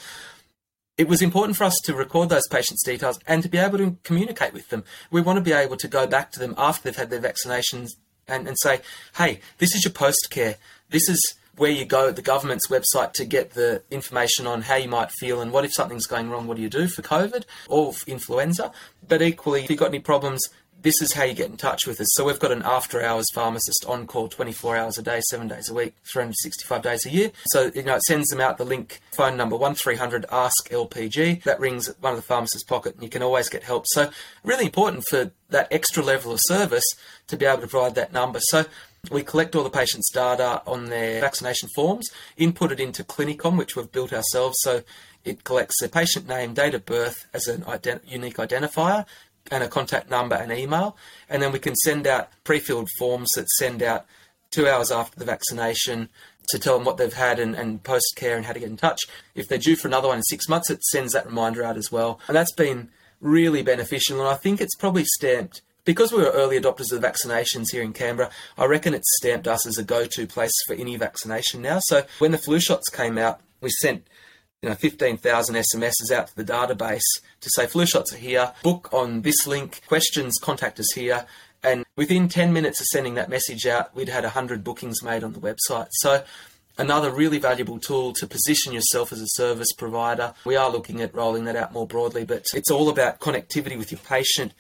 it 0.97 1.09
was 1.09 1.23
important 1.23 1.57
for 1.57 1.65
us 1.65 1.79
to 1.85 1.95
record 1.95 2.29
those 2.29 2.47
patients' 2.49 2.85
details 2.85 3.19
and 3.27 3.43
to 3.43 3.49
be 3.49 3.59
able 3.59 3.79
to 3.79 3.97
communicate 4.05 4.53
with 4.53 4.69
them. 4.69 4.85
We 5.11 5.23
want 5.23 5.39
to 5.39 5.43
be 5.43 5.53
able 5.53 5.79
to 5.79 5.89
go 5.89 6.07
back 6.07 6.31
to 6.33 6.39
them 6.39 6.55
after 6.59 6.85
they've 6.85 6.97
had 6.97 7.09
their 7.09 7.21
vaccinations 7.21 7.93
and, 8.31 8.47
and 8.47 8.57
say, 8.61 8.81
hey, 9.17 9.41
this 9.59 9.75
is 9.75 9.85
your 9.85 9.93
post 9.93 10.29
care. 10.31 10.57
This 10.91 11.09
is 11.09 11.21
where 11.57 11.71
you 11.71 11.85
go 11.85 12.09
at 12.09 12.17
the 12.17 12.23
government's 12.23 12.69
website 12.69 13.13
to 13.13 13.25
get 13.25 13.51
the 13.51 13.83
information 13.91 14.47
on 14.47 14.63
how 14.63 14.77
you 14.77 14.89
might 14.89 15.11
feel 15.11 15.43
and 15.43 15.53
what 15.53 15.65
if 15.65 15.75
something's 15.75 16.07
going 16.07 16.31
wrong, 16.31 16.47
what 16.47 16.57
do 16.57 16.63
you 16.63 16.71
do 16.71 16.87
for 16.87 17.03
COVID 17.03 17.45
or 17.69 17.93
influenza. 18.07 18.73
But 19.07 19.21
equally, 19.21 19.65
if 19.65 19.71
you've 19.71 19.79
got 19.79 19.89
any 19.89 19.99
problems, 19.99 20.41
this 20.83 21.03
is 21.03 21.13
how 21.13 21.25
you 21.25 21.35
get 21.35 21.51
in 21.51 21.57
touch 21.57 21.87
with 21.87 22.01
us. 22.01 22.09
So 22.13 22.25
we've 22.25 22.39
got 22.39 22.53
an 22.53 22.63
after 22.63 23.03
hours 23.03 23.27
pharmacist 23.35 23.85
on 23.87 24.07
call 24.07 24.29
24 24.29 24.77
hours 24.77 24.99
a 24.99 25.03
day, 25.03 25.21
seven 25.29 25.49
days 25.49 25.69
a 25.69 25.75
week, 25.75 25.95
365 26.11 26.83
days 26.83 27.07
a 27.07 27.11
year. 27.11 27.33
So, 27.53 27.71
you 27.75 27.83
know, 27.83 27.97
it 27.97 28.03
sends 28.03 28.29
them 28.29 28.41
out 28.41 28.59
the 28.59 28.65
link, 28.65 29.01
phone 29.13 29.37
number 29.37 29.57
1300 29.57 30.27
ask 30.31 30.69
LPG. 30.71 31.43
That 31.45 31.61
rings 31.61 31.89
at 31.89 32.01
one 32.01 32.13
of 32.13 32.19
the 32.19 32.23
pharmacist's 32.23 32.65
pocket 32.65 32.95
and 32.95 33.03
you 33.03 33.09
can 33.09 33.23
always 33.23 33.49
get 33.49 33.63
help. 33.63 33.87
So 33.89 34.11
really 34.45 34.67
important 34.67 35.05
for 35.07 35.33
that 35.51 35.69
extra 35.71 36.03
level 36.03 36.33
of 36.33 36.41
service 36.43 36.87
to 37.27 37.37
be 37.37 37.47
able 37.47 37.63
to 37.63 37.67
provide 37.67 37.95
that 37.97 38.13
number. 38.13 38.41
So 38.41 38.65
we 39.11 39.23
collect 39.23 39.55
all 39.55 39.65
the 39.65 39.71
patient's 39.71 40.11
data 40.11 40.63
on 40.67 40.87
their 40.87 41.21
vaccination 41.21 41.69
forms, 41.75 42.11
input 42.37 42.73
it 42.73 42.81
into 42.81 43.03
Clinicom, 43.03 43.57
which 43.57 43.75
we've 43.77 43.91
built 43.91 44.13
ourselves. 44.13 44.57
So 44.61 44.83
it 45.25 45.45
collects 45.45 45.81
the 45.81 45.89
patient 45.89 46.29
name, 46.29 46.55
date 46.55 46.75
of 46.75 46.87
birth 46.87 47.27
as 47.33 47.47
an 47.47 47.63
ident- 47.63 48.11
unique 48.11 48.37
identifier, 48.37 49.07
and 49.51 49.63
a 49.63 49.69
contact 49.69 50.11
number 50.11 50.37
and 50.37 50.53
email. 50.53 50.97
And 51.29 51.43
then 51.43 51.53
we 51.53 51.59
can 51.59 51.75
send 51.77 52.07
out 52.07 52.31
pre 52.45 52.59
filled 52.59 52.89
forms 52.99 53.33
that 53.33 53.49
send 53.51 53.83
out 53.83 54.07
two 54.51 54.69
hours 54.69 54.91
after 54.91 55.19
the 55.19 55.25
vaccination 55.25 56.09
to 56.49 56.59
tell 56.59 56.77
them 56.77 56.85
what 56.85 56.97
they've 56.97 57.13
had 57.13 57.39
and, 57.39 57.55
and 57.55 57.83
post 57.83 58.13
care 58.17 58.37
and 58.37 58.47
how 58.47 58.53
to 58.53 58.61
get 58.61 58.69
in 58.69 58.77
touch. 58.77 59.01
If 59.35 59.49
they're 59.49 59.59
due 59.59 59.77
for 59.77 59.89
another 59.89 60.09
one 60.09 60.19
in 60.19 60.23
six 60.25 60.49
months, 60.49 60.71
it 60.71 60.83
sends 60.85 61.13
that 61.13 61.27
reminder 61.27 61.63
out 61.63 61.77
as 61.77 61.93
well. 61.93 62.21
And 62.27 62.37
that's 62.37 62.53
been 62.53 62.91
really 63.21 63.63
beneficial. 63.63 64.19
And 64.19 64.29
I 64.29 64.35
think 64.35 64.61
it's 64.61 64.75
probably 64.75 65.05
stamped 65.05 65.63
because 65.85 66.13
we 66.13 66.19
were 66.19 66.31
early 66.31 66.61
adopters 66.61 66.93
of 66.93 67.01
the 67.01 67.09
vaccinations 67.09 67.71
here 67.71 67.83
in 67.83 67.93
Canberra, 67.93 68.31
I 68.59 68.67
reckon 68.67 68.95
it's 68.95 69.17
stamped 69.17 69.49
us 69.49 69.67
as 69.67 69.79
a 69.79 69.83
go-to 69.83 70.27
place 70.27 70.53
for 70.67 70.75
any 70.75 70.97
vaccination 70.97 71.63
now. 71.63 71.79
So 71.81 72.05
when 72.19 72.33
the 72.33 72.39
flu 72.39 72.61
shots 72.61 72.89
came 72.91 73.17
out, 73.17 73.41
we 73.61 73.71
sent 73.81 74.07
you 74.63 74.69
know 74.69 74.75
15,000 74.75 75.55
SMSs 75.55 76.11
out 76.13 76.29
to 76.29 76.37
the 76.37 76.45
database 76.45 77.01
to 77.41 77.51
say 77.55 77.67
flu 77.67 77.87
shots 77.87 78.13
are 78.13 78.19
here, 78.19 78.53
book 78.63 78.91
on 78.93 79.23
this 79.23 79.47
link, 79.47 79.81
questions, 79.87 80.37
contact 80.41 80.79
us 80.79 80.93
here. 80.95 81.27
And 81.63 81.85
within 81.97 82.29
10 82.29 82.53
minutes 82.53 82.81
of 82.81 82.87
sending 82.87 83.15
that 83.15 83.29
message 83.29 83.67
out, 83.67 83.95
we'd 83.95 84.09
had 84.09 84.25
100 84.25 84.65
bookings 84.65 85.03
made 85.03 85.25
on 85.25 85.33
the 85.33 85.41
website. 85.41 85.89
So 85.93 86.25
another 86.79 87.11
really 87.11 87.39
valuable 87.39 87.79
tool 87.79 88.13
to 88.15 88.27
position 88.27 88.73
yourself 88.73 89.13
as 89.13 89.21
a 89.21 89.29
service 89.29 89.73
provider. 89.73 90.35
We 90.45 90.57
are 90.57 90.71
looking 90.71 91.01
at 91.01 91.15
rolling 91.15 91.45
that 91.45 91.57
out 91.57 91.73
more 91.73 91.87
broadly, 91.87 92.25
but 92.25 92.47
it's 92.55 92.71
all 92.71 92.89
about 92.89 93.21
connectivity 93.21 93.79
with 93.79 93.93
your 93.93 94.01
patient, 94.01 94.53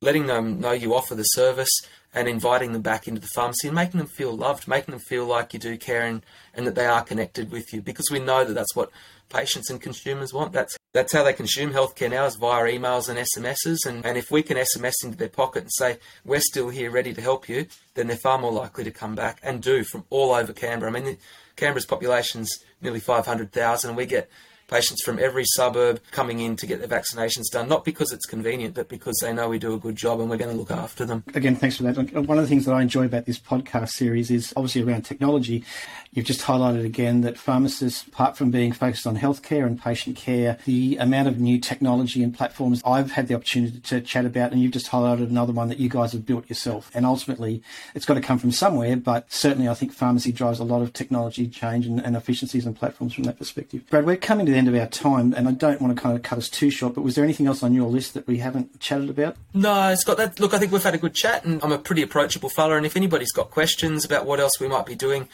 letting 0.00 0.26
them 0.26 0.60
know 0.60 0.72
you 0.72 0.94
offer 0.94 1.16
the 1.16 1.24
service 1.24 1.80
and 2.14 2.26
inviting 2.28 2.72
them 2.72 2.82
back 2.82 3.06
into 3.06 3.20
the 3.20 3.28
pharmacy 3.28 3.68
and 3.68 3.74
making 3.74 3.98
them 3.98 4.08
feel 4.08 4.32
loved, 4.32 4.66
making 4.66 4.92
them 4.92 5.00
feel 5.00 5.26
like 5.26 5.52
you 5.52 5.60
do 5.60 5.76
care 5.76 6.04
and, 6.04 6.24
and 6.54 6.66
that 6.66 6.74
they 6.74 6.86
are 6.86 7.04
connected 7.04 7.50
with 7.50 7.72
you 7.72 7.82
because 7.82 8.10
we 8.10 8.18
know 8.18 8.44
that 8.44 8.54
that's 8.54 8.74
what 8.74 8.90
patients 9.28 9.70
and 9.70 9.80
consumers 9.80 10.32
want. 10.32 10.52
That's 10.52 10.76
that's 10.94 11.12
how 11.12 11.22
they 11.22 11.32
consume 11.32 11.72
healthcare 11.72 12.10
now 12.10 12.24
is 12.24 12.36
via 12.36 12.72
emails 12.72 13.08
and 13.08 13.18
SMSs. 13.18 13.86
And, 13.86 14.04
and 14.04 14.16
if 14.16 14.30
we 14.30 14.42
can 14.42 14.56
SMS 14.56 15.04
into 15.04 15.18
their 15.18 15.28
pocket 15.28 15.62
and 15.62 15.72
say, 15.72 15.98
we're 16.24 16.40
still 16.40 16.70
here 16.70 16.90
ready 16.90 17.12
to 17.12 17.20
help 17.20 17.48
you, 17.48 17.66
then 17.94 18.06
they're 18.06 18.16
far 18.16 18.38
more 18.38 18.52
likely 18.52 18.84
to 18.84 18.90
come 18.90 19.14
back 19.14 19.38
and 19.42 19.62
do 19.62 19.84
from 19.84 20.04
all 20.08 20.32
over 20.32 20.52
Canberra. 20.52 20.90
I 20.90 21.00
mean, 21.00 21.18
Canberra's 21.56 21.84
population's 21.84 22.50
nearly 22.80 23.00
500,000 23.00 23.90
and 23.90 23.96
we 23.96 24.06
get 24.06 24.30
patients 24.68 25.02
from 25.02 25.18
every 25.18 25.44
suburb 25.44 26.00
coming 26.10 26.40
in 26.40 26.56
to 26.56 26.66
get 26.66 26.78
their 26.78 26.88
vaccinations 26.88 27.50
done, 27.50 27.68
not 27.68 27.84
because 27.84 28.12
it's 28.12 28.26
convenient, 28.26 28.74
but 28.74 28.88
because 28.88 29.18
they 29.20 29.32
know 29.32 29.48
we 29.48 29.58
do 29.58 29.74
a 29.74 29.78
good 29.78 29.96
job 29.96 30.20
and 30.20 30.30
we're 30.30 30.36
going 30.36 30.50
to 30.50 30.56
look 30.56 30.70
after 30.70 31.04
them. 31.04 31.24
Again, 31.34 31.56
thanks 31.56 31.76
for 31.76 31.84
that. 31.84 31.96
One 31.96 32.38
of 32.38 32.44
the 32.44 32.48
things 32.48 32.66
that 32.66 32.72
I 32.72 32.82
enjoy 32.82 33.06
about 33.06 33.26
this 33.26 33.38
podcast 33.38 33.90
series 33.90 34.30
is 34.30 34.52
obviously 34.56 34.82
around 34.82 35.02
technology. 35.02 35.64
You've 36.12 36.26
just 36.26 36.42
highlighted 36.42 36.84
again 36.84 37.20
that 37.22 37.38
pharmacists, 37.38 38.06
apart 38.06 38.36
from 38.36 38.50
being 38.50 38.72
focused 38.72 39.06
on 39.06 39.18
healthcare 39.18 39.66
and 39.66 39.80
patient 39.80 40.16
care, 40.16 40.58
the 40.64 40.96
amount 40.96 41.28
of 41.28 41.38
new 41.38 41.58
technology 41.58 42.22
and 42.22 42.34
platforms 42.34 42.82
I've 42.84 43.12
had 43.12 43.28
the 43.28 43.34
opportunity 43.34 43.80
to 43.80 44.00
chat 44.00 44.24
about, 44.24 44.52
and 44.52 44.62
you've 44.62 44.72
just 44.72 44.90
highlighted 44.90 45.28
another 45.28 45.52
one 45.52 45.68
that 45.68 45.78
you 45.78 45.88
guys 45.88 46.12
have 46.12 46.24
built 46.26 46.48
yourself. 46.48 46.90
And 46.94 47.04
ultimately, 47.06 47.62
it's 47.94 48.06
got 48.06 48.14
to 48.14 48.20
come 48.20 48.38
from 48.38 48.52
somewhere, 48.52 48.96
but 48.96 49.30
certainly 49.32 49.68
I 49.68 49.74
think 49.74 49.92
pharmacy 49.92 50.32
drives 50.32 50.60
a 50.60 50.64
lot 50.64 50.82
of 50.82 50.92
technology 50.92 51.46
change 51.46 51.86
and, 51.86 52.00
and 52.00 52.16
efficiencies 52.16 52.66
and 52.66 52.74
platforms 52.74 53.14
from 53.14 53.24
that 53.24 53.38
perspective. 53.38 53.86
Brad, 53.88 54.06
we're 54.06 54.16
coming 54.16 54.46
to 54.46 54.52
the 54.52 54.57
end 54.58 54.68
of 54.68 54.74
our 54.74 54.86
time, 54.86 55.32
and 55.34 55.48
I 55.48 55.52
don't 55.52 55.80
want 55.80 55.96
to 55.96 56.02
kind 56.02 56.16
of 56.16 56.22
cut 56.22 56.38
us 56.38 56.48
too 56.48 56.70
short, 56.70 56.94
but 56.94 57.02
was 57.02 57.14
there 57.14 57.24
anything 57.24 57.46
else 57.46 57.62
on 57.62 57.72
your 57.72 57.88
list 57.88 58.14
that 58.14 58.26
we 58.26 58.38
haven't 58.38 58.80
chatted 58.80 59.08
about? 59.08 59.36
No, 59.54 59.94
Scott, 59.94 60.18
that, 60.18 60.38
look, 60.38 60.52
I 60.52 60.58
think 60.58 60.72
we've 60.72 60.82
had 60.82 60.94
a 60.94 60.98
good 60.98 61.14
chat, 61.14 61.44
and 61.44 61.62
I'm 61.62 61.72
a 61.72 61.78
pretty 61.78 62.02
approachable 62.02 62.48
fella, 62.48 62.76
and 62.76 62.84
if 62.84 62.96
anybody's 62.96 63.32
got 63.32 63.50
questions 63.50 64.04
about 64.04 64.26
what 64.26 64.40
else 64.40 64.60
we 64.60 64.68
might 64.68 64.86
be 64.86 64.94
doing, 64.94 65.28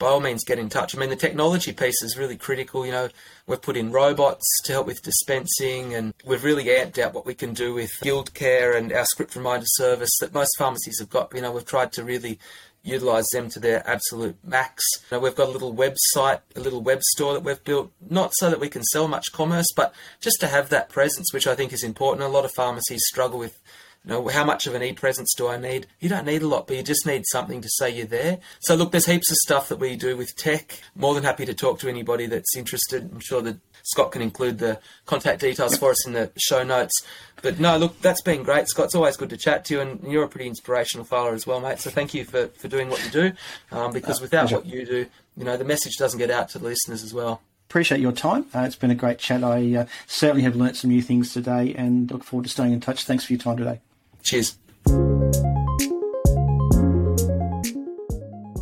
by 0.00 0.06
all 0.06 0.20
means 0.20 0.42
get 0.44 0.58
in 0.58 0.70
touch. 0.70 0.96
I 0.96 0.98
mean, 0.98 1.10
the 1.10 1.16
technology 1.16 1.72
piece 1.72 2.02
is 2.02 2.16
really 2.16 2.36
critical. 2.36 2.86
You 2.86 2.92
know, 2.92 3.08
we've 3.46 3.60
put 3.60 3.76
in 3.76 3.92
robots 3.92 4.44
to 4.64 4.72
help 4.72 4.86
with 4.86 5.02
dispensing, 5.02 5.94
and 5.94 6.14
we've 6.24 6.42
really 6.42 6.64
amped 6.64 6.98
out 6.98 7.12
what 7.12 7.26
we 7.26 7.34
can 7.34 7.52
do 7.52 7.74
with 7.74 7.92
guild 8.00 8.32
care 8.32 8.74
and 8.74 8.92
our 8.92 9.04
script 9.04 9.36
reminder 9.36 9.66
service 9.68 10.10
that 10.20 10.32
most 10.32 10.56
pharmacies 10.58 10.98
have 10.98 11.10
got. 11.10 11.32
You 11.34 11.42
know, 11.42 11.52
we've 11.52 11.66
tried 11.66 11.92
to 11.92 12.02
really 12.02 12.38
utilize 12.82 13.26
them 13.32 13.48
to 13.50 13.60
their 13.60 13.88
absolute 13.88 14.36
max. 14.44 14.82
We've 15.10 15.34
got 15.34 15.48
a 15.48 15.52
little 15.52 15.74
website, 15.74 16.40
a 16.56 16.60
little 16.60 16.80
web 16.80 17.02
store 17.02 17.34
that 17.34 17.44
we've 17.44 17.62
built, 17.64 17.92
not 18.08 18.32
so 18.34 18.50
that 18.50 18.60
we 18.60 18.68
can 18.68 18.82
sell 18.84 19.08
much 19.08 19.32
commerce, 19.32 19.66
but 19.76 19.94
just 20.20 20.40
to 20.40 20.46
have 20.46 20.68
that 20.70 20.88
presence, 20.88 21.32
which 21.32 21.46
I 21.46 21.54
think 21.54 21.72
is 21.72 21.82
important. 21.82 22.22
A 22.22 22.28
lot 22.28 22.44
of 22.44 22.52
pharmacies 22.52 23.02
struggle 23.06 23.38
with 23.38 23.58
you 24.04 24.10
know, 24.10 24.28
how 24.28 24.44
much 24.44 24.66
of 24.66 24.74
an 24.74 24.82
e-presence 24.82 25.34
do 25.36 25.46
I 25.48 25.58
need? 25.58 25.86
You 25.98 26.08
don't 26.08 26.24
need 26.24 26.40
a 26.40 26.48
lot, 26.48 26.66
but 26.66 26.76
you 26.76 26.82
just 26.82 27.06
need 27.06 27.24
something 27.30 27.60
to 27.60 27.68
say 27.68 27.90
you're 27.90 28.06
there. 28.06 28.38
So 28.60 28.74
look, 28.74 28.92
there's 28.92 29.04
heaps 29.04 29.30
of 29.30 29.36
stuff 29.36 29.68
that 29.68 29.78
we 29.78 29.94
do 29.94 30.16
with 30.16 30.34
tech. 30.36 30.80
More 30.94 31.14
than 31.14 31.22
happy 31.22 31.44
to 31.44 31.52
talk 31.52 31.80
to 31.80 31.88
anybody 31.88 32.24
that's 32.24 32.56
interested. 32.56 33.10
I'm 33.12 33.20
sure 33.20 33.42
that 33.42 33.58
Scott 33.82 34.12
can 34.12 34.22
include 34.22 34.58
the 34.58 34.78
contact 35.06 35.40
details 35.40 35.76
for 35.76 35.90
us 35.90 36.06
in 36.06 36.12
the 36.12 36.30
show 36.38 36.62
notes. 36.62 37.04
But 37.42 37.58
no, 37.58 37.78
look, 37.78 38.00
that's 38.00 38.22
been 38.22 38.42
great, 38.42 38.68
Scott. 38.68 38.86
It's 38.86 38.94
always 38.94 39.16
good 39.16 39.30
to 39.30 39.36
chat 39.36 39.64
to 39.66 39.74
you, 39.74 39.80
and 39.80 40.02
you're 40.04 40.24
a 40.24 40.28
pretty 40.28 40.46
inspirational 40.46 41.04
fella 41.04 41.32
as 41.32 41.46
well, 41.46 41.60
mate. 41.60 41.80
So 41.80 41.90
thank 41.90 42.14
you 42.14 42.24
for, 42.24 42.48
for 42.48 42.68
doing 42.68 42.88
what 42.90 43.02
you 43.04 43.10
do, 43.10 43.32
um, 43.72 43.92
because 43.92 44.20
uh, 44.20 44.22
without 44.22 44.52
what 44.52 44.66
you 44.66 44.84
do, 44.84 45.06
you 45.36 45.44
know, 45.44 45.56
the 45.56 45.64
message 45.64 45.96
doesn't 45.96 46.18
get 46.18 46.30
out 46.30 46.50
to 46.50 46.58
the 46.58 46.66
listeners 46.66 47.02
as 47.02 47.14
well 47.14 47.40
appreciate 47.70 48.00
your 48.00 48.10
time. 48.10 48.44
Uh, 48.52 48.62
it's 48.62 48.74
been 48.74 48.90
a 48.90 48.96
great 48.96 49.20
chat. 49.20 49.44
I 49.44 49.76
uh, 49.76 49.86
certainly 50.08 50.42
have 50.42 50.56
learnt 50.56 50.76
some 50.76 50.90
new 50.90 51.00
things 51.00 51.32
today 51.32 51.72
and 51.78 52.10
look 52.10 52.24
forward 52.24 52.42
to 52.42 52.50
staying 52.50 52.72
in 52.72 52.80
touch. 52.80 53.04
Thanks 53.04 53.24
for 53.24 53.32
your 53.32 53.40
time 53.40 53.56
today. 53.56 53.80
Cheers. 54.24 54.56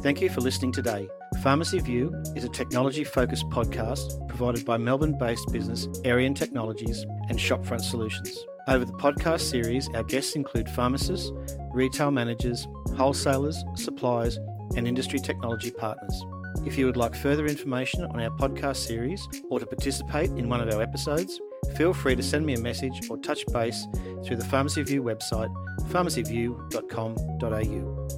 Thank 0.02 0.20
you 0.20 0.28
for 0.28 0.42
listening 0.42 0.72
today. 0.72 1.08
Pharmacy 1.42 1.78
View 1.78 2.14
is 2.34 2.42
a 2.42 2.48
technology 2.48 3.04
focused 3.04 3.48
podcast 3.50 4.26
provided 4.28 4.64
by 4.64 4.76
Melbourne 4.76 5.16
based 5.16 5.52
business 5.52 5.86
Arian 6.04 6.34
Technologies 6.34 7.06
and 7.28 7.38
Shopfront 7.38 7.82
Solutions. 7.82 8.44
Over 8.66 8.84
the 8.84 8.92
podcast 8.94 9.42
series, 9.42 9.88
our 9.90 10.02
guests 10.02 10.34
include 10.34 10.68
pharmacists, 10.68 11.30
retail 11.72 12.10
managers, 12.10 12.66
wholesalers, 12.96 13.62
suppliers, 13.76 14.40
and 14.76 14.88
industry 14.88 15.20
technology 15.20 15.70
partners. 15.70 16.24
If 16.66 16.76
you 16.76 16.86
would 16.86 16.96
like 16.96 17.14
further 17.14 17.46
information 17.46 18.02
on 18.04 18.20
our 18.20 18.30
podcast 18.30 18.78
series 18.78 19.28
or 19.48 19.60
to 19.60 19.66
participate 19.66 20.30
in 20.30 20.48
one 20.48 20.60
of 20.60 20.74
our 20.74 20.82
episodes, 20.82 21.40
feel 21.76 21.94
free 21.94 22.16
to 22.16 22.22
send 22.22 22.46
me 22.46 22.54
a 22.54 22.60
message 22.60 23.08
or 23.08 23.16
touch 23.16 23.46
base 23.52 23.86
through 24.24 24.38
the 24.38 24.44
Pharmacy 24.44 24.82
View 24.82 25.04
website, 25.04 25.54
pharmacyview.com.au. 25.84 28.17